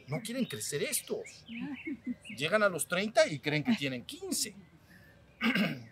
No 0.08 0.22
quieren 0.22 0.46
crecer 0.46 0.84
estos. 0.84 1.46
Llegan 2.38 2.64
a 2.64 2.70
los 2.70 2.88
30 2.88 3.28
y 3.28 3.40
creen 3.40 3.64
que 3.64 3.74
tienen 3.76 4.04
15. 4.04 4.54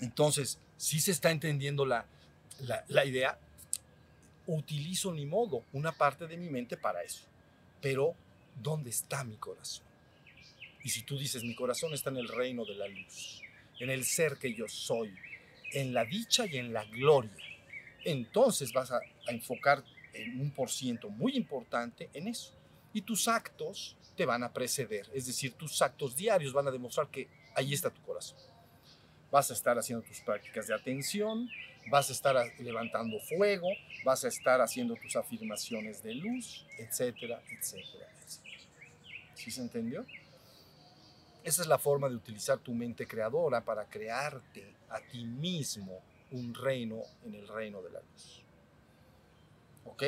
Entonces, 0.00 0.58
si 0.76 0.98
se 1.00 1.12
está 1.12 1.30
entendiendo 1.30 1.86
la, 1.86 2.06
la, 2.60 2.84
la 2.88 3.04
idea. 3.04 3.38
Utilizo 4.48 5.12
ni 5.12 5.26
modo 5.26 5.64
una 5.72 5.92
parte 5.92 6.28
de 6.28 6.36
mi 6.36 6.48
mente 6.48 6.76
para 6.76 7.02
eso. 7.02 7.26
Pero, 7.80 8.14
¿dónde 8.62 8.90
está 8.90 9.24
mi 9.24 9.36
corazón? 9.36 9.86
Y 10.82 10.90
si 10.90 11.02
tú 11.02 11.18
dices, 11.18 11.42
mi 11.42 11.54
corazón 11.54 11.94
está 11.94 12.10
en 12.10 12.18
el 12.18 12.28
reino 12.28 12.64
de 12.64 12.74
la 12.74 12.88
luz 12.88 13.42
en 13.80 13.90
el 13.90 14.04
ser 14.04 14.38
que 14.38 14.54
yo 14.54 14.68
soy, 14.68 15.14
en 15.72 15.92
la 15.92 16.04
dicha 16.04 16.46
y 16.46 16.56
en 16.56 16.72
la 16.72 16.84
gloria. 16.84 17.44
Entonces 18.04 18.72
vas 18.72 18.92
a, 18.92 19.00
enfocar 19.28 19.84
en 20.12 20.40
un 20.40 20.50
por 20.52 20.70
ciento 20.70 21.10
muy 21.10 21.36
importante 21.36 22.08
en 22.14 22.28
eso. 22.28 22.54
Y 22.92 23.02
tus 23.02 23.28
actos 23.28 23.96
te 24.16 24.24
van 24.24 24.42
a 24.44 24.52
preceder, 24.52 25.06
es 25.12 25.26
decir, 25.26 25.52
tus 25.54 25.82
actos 25.82 26.16
diarios 26.16 26.52
van 26.52 26.68
a 26.68 26.70
demostrar 26.70 27.08
que 27.08 27.28
ahí 27.54 27.74
está 27.74 27.90
tu 27.90 28.00
corazón. 28.02 28.38
Vas 29.30 29.50
a 29.50 29.54
estar 29.54 29.76
haciendo 29.76 30.06
tus 30.06 30.20
prácticas 30.20 30.68
de 30.68 30.74
atención, 30.74 31.50
vas 31.90 32.08
a 32.08 32.12
estar 32.12 32.36
levantando 32.58 33.18
fuego, 33.20 33.68
vas 34.04 34.24
a 34.24 34.28
estar 34.28 34.60
haciendo 34.62 34.94
tus 34.94 35.16
afirmaciones 35.16 36.02
de 36.02 36.14
luz, 36.14 36.64
etcétera, 36.78 37.42
etcétera. 37.50 38.08
¿Sí 39.36 39.50
se 39.50 39.60
entendió? 39.60 40.04
Esa 41.44 41.62
es 41.62 41.68
la 41.68 41.78
forma 41.78 42.08
de 42.08 42.16
utilizar 42.16 42.58
tu 42.58 42.74
mente 42.74 43.06
creadora 43.06 43.64
para 43.64 43.84
crearte 43.84 44.74
a 44.88 44.98
ti 45.00 45.24
mismo 45.24 46.00
un 46.32 46.52
reino 46.52 47.02
en 47.24 47.34
el 47.36 47.46
reino 47.46 47.80
de 47.82 47.90
la 47.90 48.00
luz. 48.00 48.42
¿Ok? 49.84 50.02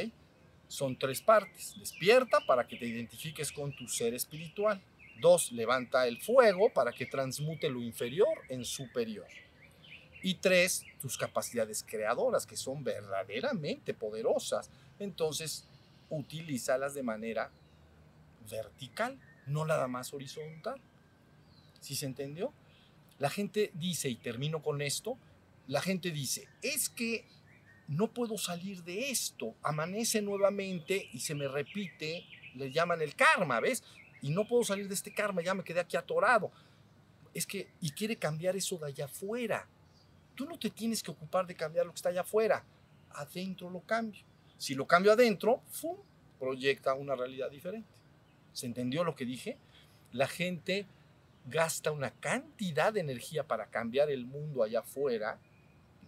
Son 0.66 0.98
tres 0.98 1.22
partes. 1.22 1.76
Despierta 1.78 2.40
para 2.46 2.66
que 2.66 2.76
te 2.76 2.86
identifiques 2.86 3.52
con 3.52 3.74
tu 3.76 3.86
ser 3.86 4.14
espiritual. 4.14 4.82
Dos, 5.20 5.52
levanta 5.52 6.08
el 6.08 6.20
fuego 6.20 6.72
para 6.72 6.92
que 6.92 7.06
transmute 7.06 7.68
lo 7.68 7.82
inferior 7.82 8.38
en 8.48 8.64
superior. 8.64 9.28
Y 10.22 10.34
tres, 10.34 10.84
tus 11.00 11.16
capacidades 11.16 11.84
creadoras, 11.84 12.46
que 12.46 12.56
son 12.56 12.82
verdaderamente 12.82 13.94
poderosas. 13.94 14.70
Entonces, 14.98 15.64
utilízalas 16.10 16.94
de 16.94 17.02
manera 17.02 17.50
vertical, 18.50 19.18
no 19.46 19.64
nada 19.64 19.88
más 19.88 20.12
horizontal. 20.12 20.80
¿Sí 21.80 21.94
se 21.94 22.06
entendió? 22.06 22.52
La 23.18 23.30
gente 23.30 23.70
dice, 23.74 24.08
y 24.08 24.16
termino 24.16 24.62
con 24.62 24.82
esto, 24.82 25.18
la 25.66 25.80
gente 25.80 26.10
dice, 26.10 26.48
es 26.62 26.88
que 26.88 27.26
no 27.88 28.12
puedo 28.12 28.38
salir 28.38 28.84
de 28.84 29.10
esto, 29.10 29.54
amanece 29.62 30.22
nuevamente 30.22 31.08
y 31.12 31.20
se 31.20 31.34
me 31.34 31.48
repite, 31.48 32.24
le 32.54 32.70
llaman 32.70 33.02
el 33.02 33.14
karma, 33.14 33.60
¿ves? 33.60 33.82
Y 34.20 34.30
no 34.30 34.46
puedo 34.46 34.64
salir 34.64 34.88
de 34.88 34.94
este 34.94 35.12
karma, 35.12 35.42
ya 35.42 35.54
me 35.54 35.64
quedé 35.64 35.80
aquí 35.80 35.96
atorado. 35.96 36.50
Es 37.34 37.46
que, 37.46 37.68
y 37.80 37.90
quiere 37.90 38.16
cambiar 38.16 38.56
eso 38.56 38.78
de 38.78 38.86
allá 38.86 39.06
afuera. 39.06 39.68
Tú 40.34 40.44
no 40.44 40.58
te 40.58 40.70
tienes 40.70 41.02
que 41.02 41.10
ocupar 41.10 41.46
de 41.46 41.54
cambiar 41.54 41.86
lo 41.86 41.92
que 41.92 41.96
está 41.96 42.10
allá 42.10 42.20
afuera, 42.22 42.64
adentro 43.10 43.70
lo 43.70 43.80
cambio. 43.80 44.22
Si 44.56 44.74
lo 44.74 44.86
cambio 44.86 45.12
adentro, 45.12 45.62
¡fum! 45.70 45.96
proyecta 46.38 46.94
una 46.94 47.14
realidad 47.14 47.50
diferente. 47.50 47.88
¿Se 48.58 48.66
entendió 48.66 49.04
lo 49.04 49.14
que 49.14 49.24
dije? 49.24 49.56
La 50.10 50.26
gente 50.26 50.84
gasta 51.46 51.92
una 51.92 52.10
cantidad 52.10 52.92
de 52.92 52.98
energía 52.98 53.46
para 53.46 53.70
cambiar 53.70 54.10
el 54.10 54.26
mundo 54.26 54.64
allá 54.64 54.80
afuera, 54.80 55.38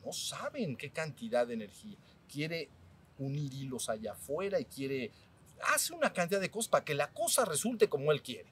no 0.04 0.12
saben 0.12 0.74
qué 0.76 0.90
cantidad 0.90 1.46
de 1.46 1.54
energía. 1.54 1.96
Quiere 2.28 2.68
unir 3.18 3.54
hilos 3.54 3.88
allá 3.88 4.14
afuera 4.14 4.58
y 4.58 4.64
quiere, 4.64 5.12
hace 5.62 5.92
una 5.92 6.12
cantidad 6.12 6.40
de 6.40 6.50
cosas 6.50 6.70
para 6.70 6.84
que 6.84 6.96
la 6.96 7.12
cosa 7.12 7.44
resulte 7.44 7.88
como 7.88 8.10
él 8.10 8.20
quiere. 8.20 8.50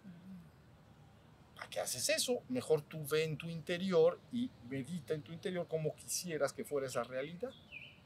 ¿Para 1.57 1.68
qué 1.68 1.80
haces 1.80 2.09
eso? 2.09 2.44
Mejor 2.51 2.82
tú 2.82 3.05
ve 3.05 3.24
en 3.24 3.36
tu 3.36 3.49
interior 3.49 4.20
y 4.30 4.49
medita 4.70 5.12
en 5.12 5.22
tu 5.22 5.32
interior 5.32 5.66
como 5.66 5.96
quisieras 5.96 6.53
que 6.53 6.64
fuera 6.64 6.86
esa 6.86 7.03
realidad. 7.03 7.51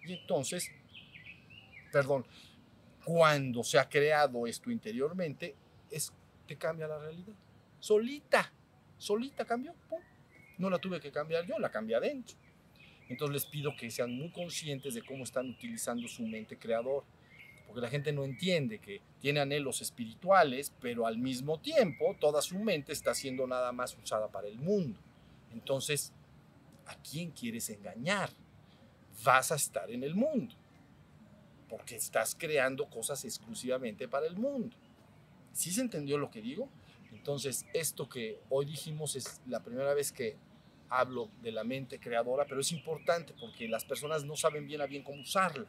Y 0.06 0.14
entonces, 0.14 0.70
perdón, 1.92 2.24
cuando 3.04 3.62
se 3.62 3.78
ha 3.78 3.90
creado 3.90 4.46
esto 4.46 4.70
interiormente, 4.70 5.54
es 5.92 6.12
cambia 6.58 6.86
la 6.86 6.98
realidad. 6.98 7.34
Solita 7.80 8.52
solita 9.02 9.44
cambió. 9.44 9.74
No 10.58 10.70
la 10.70 10.78
tuve 10.78 11.00
que 11.00 11.10
cambiar 11.10 11.44
yo, 11.46 11.58
la 11.58 11.70
cambié 11.70 11.96
adentro. 11.96 12.36
Entonces 13.08 13.34
les 13.34 13.46
pido 13.46 13.76
que 13.76 13.90
sean 13.90 14.16
muy 14.16 14.30
conscientes 14.30 14.94
de 14.94 15.02
cómo 15.02 15.24
están 15.24 15.50
utilizando 15.50 16.06
su 16.06 16.22
mente 16.22 16.56
creador. 16.56 17.04
Porque 17.66 17.80
la 17.80 17.88
gente 17.88 18.12
no 18.12 18.24
entiende 18.24 18.78
que 18.78 19.00
tiene 19.18 19.40
anhelos 19.40 19.82
espirituales, 19.82 20.72
pero 20.80 21.06
al 21.06 21.18
mismo 21.18 21.58
tiempo 21.58 22.16
toda 22.20 22.40
su 22.42 22.58
mente 22.58 22.92
está 22.92 23.14
siendo 23.14 23.46
nada 23.46 23.72
más 23.72 23.96
usada 23.96 24.28
para 24.28 24.46
el 24.46 24.58
mundo. 24.58 25.00
Entonces, 25.52 26.12
¿a 26.86 26.94
quién 26.96 27.30
quieres 27.30 27.68
engañar? 27.70 28.30
Vas 29.24 29.52
a 29.52 29.56
estar 29.56 29.90
en 29.90 30.04
el 30.04 30.14
mundo. 30.14 30.54
Porque 31.68 31.96
estás 31.96 32.36
creando 32.38 32.88
cosas 32.88 33.24
exclusivamente 33.24 34.06
para 34.06 34.26
el 34.26 34.36
mundo. 34.36 34.76
¿Sí 35.52 35.70
se 35.72 35.80
entendió 35.80 36.18
lo 36.18 36.30
que 36.30 36.40
digo? 36.40 36.68
Entonces, 37.12 37.66
esto 37.74 38.08
que 38.08 38.40
hoy 38.48 38.64
dijimos 38.64 39.16
es 39.16 39.40
la 39.46 39.62
primera 39.62 39.94
vez 39.94 40.12
que 40.12 40.36
hablo 40.88 41.30
de 41.40 41.52
la 41.52 41.64
mente 41.64 41.98
creadora, 41.98 42.44
pero 42.46 42.60
es 42.60 42.72
importante 42.72 43.34
porque 43.38 43.68
las 43.68 43.84
personas 43.84 44.24
no 44.24 44.36
saben 44.36 44.66
bien 44.66 44.80
a 44.80 44.86
bien 44.86 45.02
cómo 45.02 45.20
usarla 45.20 45.66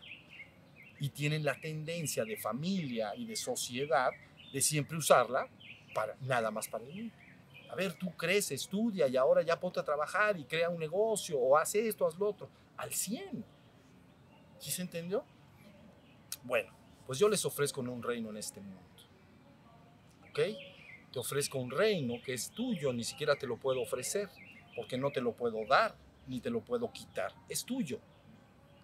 y 0.99 1.09
tienen 1.09 1.43
la 1.43 1.59
tendencia 1.59 2.25
de 2.25 2.37
familia 2.37 3.15
y 3.15 3.25
de 3.25 3.35
sociedad 3.35 4.11
de 4.51 4.61
siempre 4.61 4.97
usarla 4.97 5.49
para 5.93 6.15
nada 6.21 6.51
más 6.51 6.67
para 6.67 6.85
el 6.85 6.93
mundo. 6.93 7.15
A 7.69 7.75
ver, 7.75 7.93
tú 7.93 8.11
crees, 8.15 8.51
estudia 8.51 9.07
y 9.07 9.17
ahora 9.17 9.41
ya 9.41 9.59
ponte 9.59 9.79
a 9.79 9.83
trabajar 9.83 10.39
y 10.39 10.45
crea 10.45 10.69
un 10.69 10.79
negocio 10.79 11.39
o 11.39 11.57
haz 11.57 11.73
esto, 11.75 12.05
haz 12.05 12.17
lo 12.17 12.29
otro. 12.29 12.49
Al 12.77 12.93
100. 12.93 13.43
¿Sí 14.59 14.71
se 14.71 14.81
entendió? 14.81 15.25
Bueno, 16.43 16.71
pues 17.07 17.17
yo 17.17 17.27
les 17.27 17.43
ofrezco 17.45 17.81
un 17.81 18.03
reino 18.03 18.29
en 18.29 18.37
este 18.37 18.61
mundo. 18.61 18.92
¿Ok? 20.33 20.39
Te 21.11 21.19
ofrezco 21.19 21.59
un 21.59 21.69
reino 21.69 22.15
que 22.23 22.33
es 22.33 22.49
tuyo, 22.49 22.91
ni 22.91 23.03
siquiera 23.03 23.35
te 23.35 23.45
lo 23.45 23.57
puedo 23.57 23.81
ofrecer, 23.81 24.29
porque 24.75 24.97
no 24.97 25.11
te 25.11 25.21
lo 25.21 25.33
puedo 25.33 25.65
dar, 25.67 25.95
ni 26.27 26.41
te 26.41 26.49
lo 26.49 26.61
puedo 26.61 26.91
quitar. 26.91 27.33
Es 27.47 27.63
tuyo. 27.63 27.99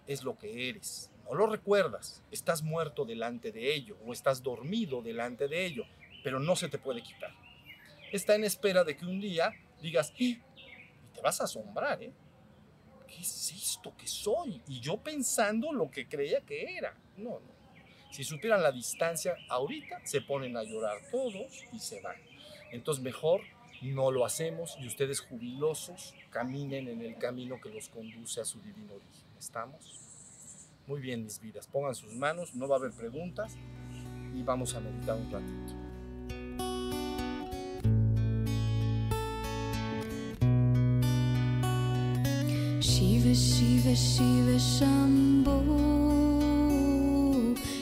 Es 0.06 0.22
lo 0.22 0.38
que 0.38 0.68
eres. 0.68 1.10
No 1.24 1.34
lo 1.34 1.46
recuerdas. 1.46 2.22
Estás 2.30 2.62
muerto 2.62 3.04
delante 3.04 3.52
de 3.52 3.74
ello 3.74 3.96
o 4.06 4.12
estás 4.12 4.42
dormido 4.42 5.02
delante 5.02 5.48
de 5.48 5.66
ello, 5.66 5.84
pero 6.22 6.38
no 6.38 6.54
se 6.54 6.68
te 6.68 6.78
puede 6.78 7.02
quitar 7.02 7.32
está 8.12 8.34
en 8.34 8.44
espera 8.44 8.84
de 8.84 8.96
que 8.96 9.04
un 9.04 9.20
día 9.20 9.52
digas, 9.80 10.10
¡Eh! 10.12 10.14
y 10.24 10.34
te 11.14 11.20
vas 11.22 11.40
a 11.40 11.44
asombrar, 11.44 12.02
¿eh? 12.02 12.12
¿Qué 13.06 13.20
es 13.20 13.52
esto 13.52 13.94
que 13.96 14.06
soy? 14.06 14.62
Y 14.68 14.80
yo 14.80 14.96
pensando 14.98 15.72
lo 15.72 15.90
que 15.90 16.08
creía 16.08 16.40
que 16.42 16.76
era. 16.76 16.96
No, 17.16 17.40
no. 17.40 17.59
Si 18.10 18.24
supieran 18.24 18.62
la 18.62 18.72
distancia, 18.72 19.36
ahorita 19.48 20.00
se 20.04 20.20
ponen 20.20 20.56
a 20.56 20.64
llorar 20.64 20.98
todos 21.10 21.64
y 21.72 21.78
se 21.78 22.00
van. 22.00 22.16
Entonces 22.72 23.02
mejor 23.02 23.42
no 23.82 24.10
lo 24.10 24.24
hacemos 24.24 24.76
y 24.80 24.86
ustedes 24.86 25.20
jubilosos 25.20 26.14
caminen 26.30 26.88
en 26.88 27.02
el 27.02 27.16
camino 27.16 27.60
que 27.60 27.70
los 27.70 27.88
conduce 27.88 28.40
a 28.40 28.44
su 28.44 28.60
divino 28.60 28.94
origen. 28.94 29.26
¿Estamos? 29.38 29.98
Muy 30.86 31.00
bien, 31.00 31.22
mis 31.24 31.40
vidas. 31.40 31.66
Pongan 31.68 31.94
sus 31.94 32.12
manos, 32.14 32.54
no 32.54 32.66
va 32.68 32.76
a 32.76 32.78
haber 32.78 32.92
preguntas 32.92 33.56
y 34.34 34.42
vamos 34.42 34.74
a 34.74 34.80
meditar 34.80 35.16
un 35.16 35.30
ratito. 35.30 35.74
Shiva 42.80 43.32
Shiva 43.32 44.58
Shambho 44.58 46.29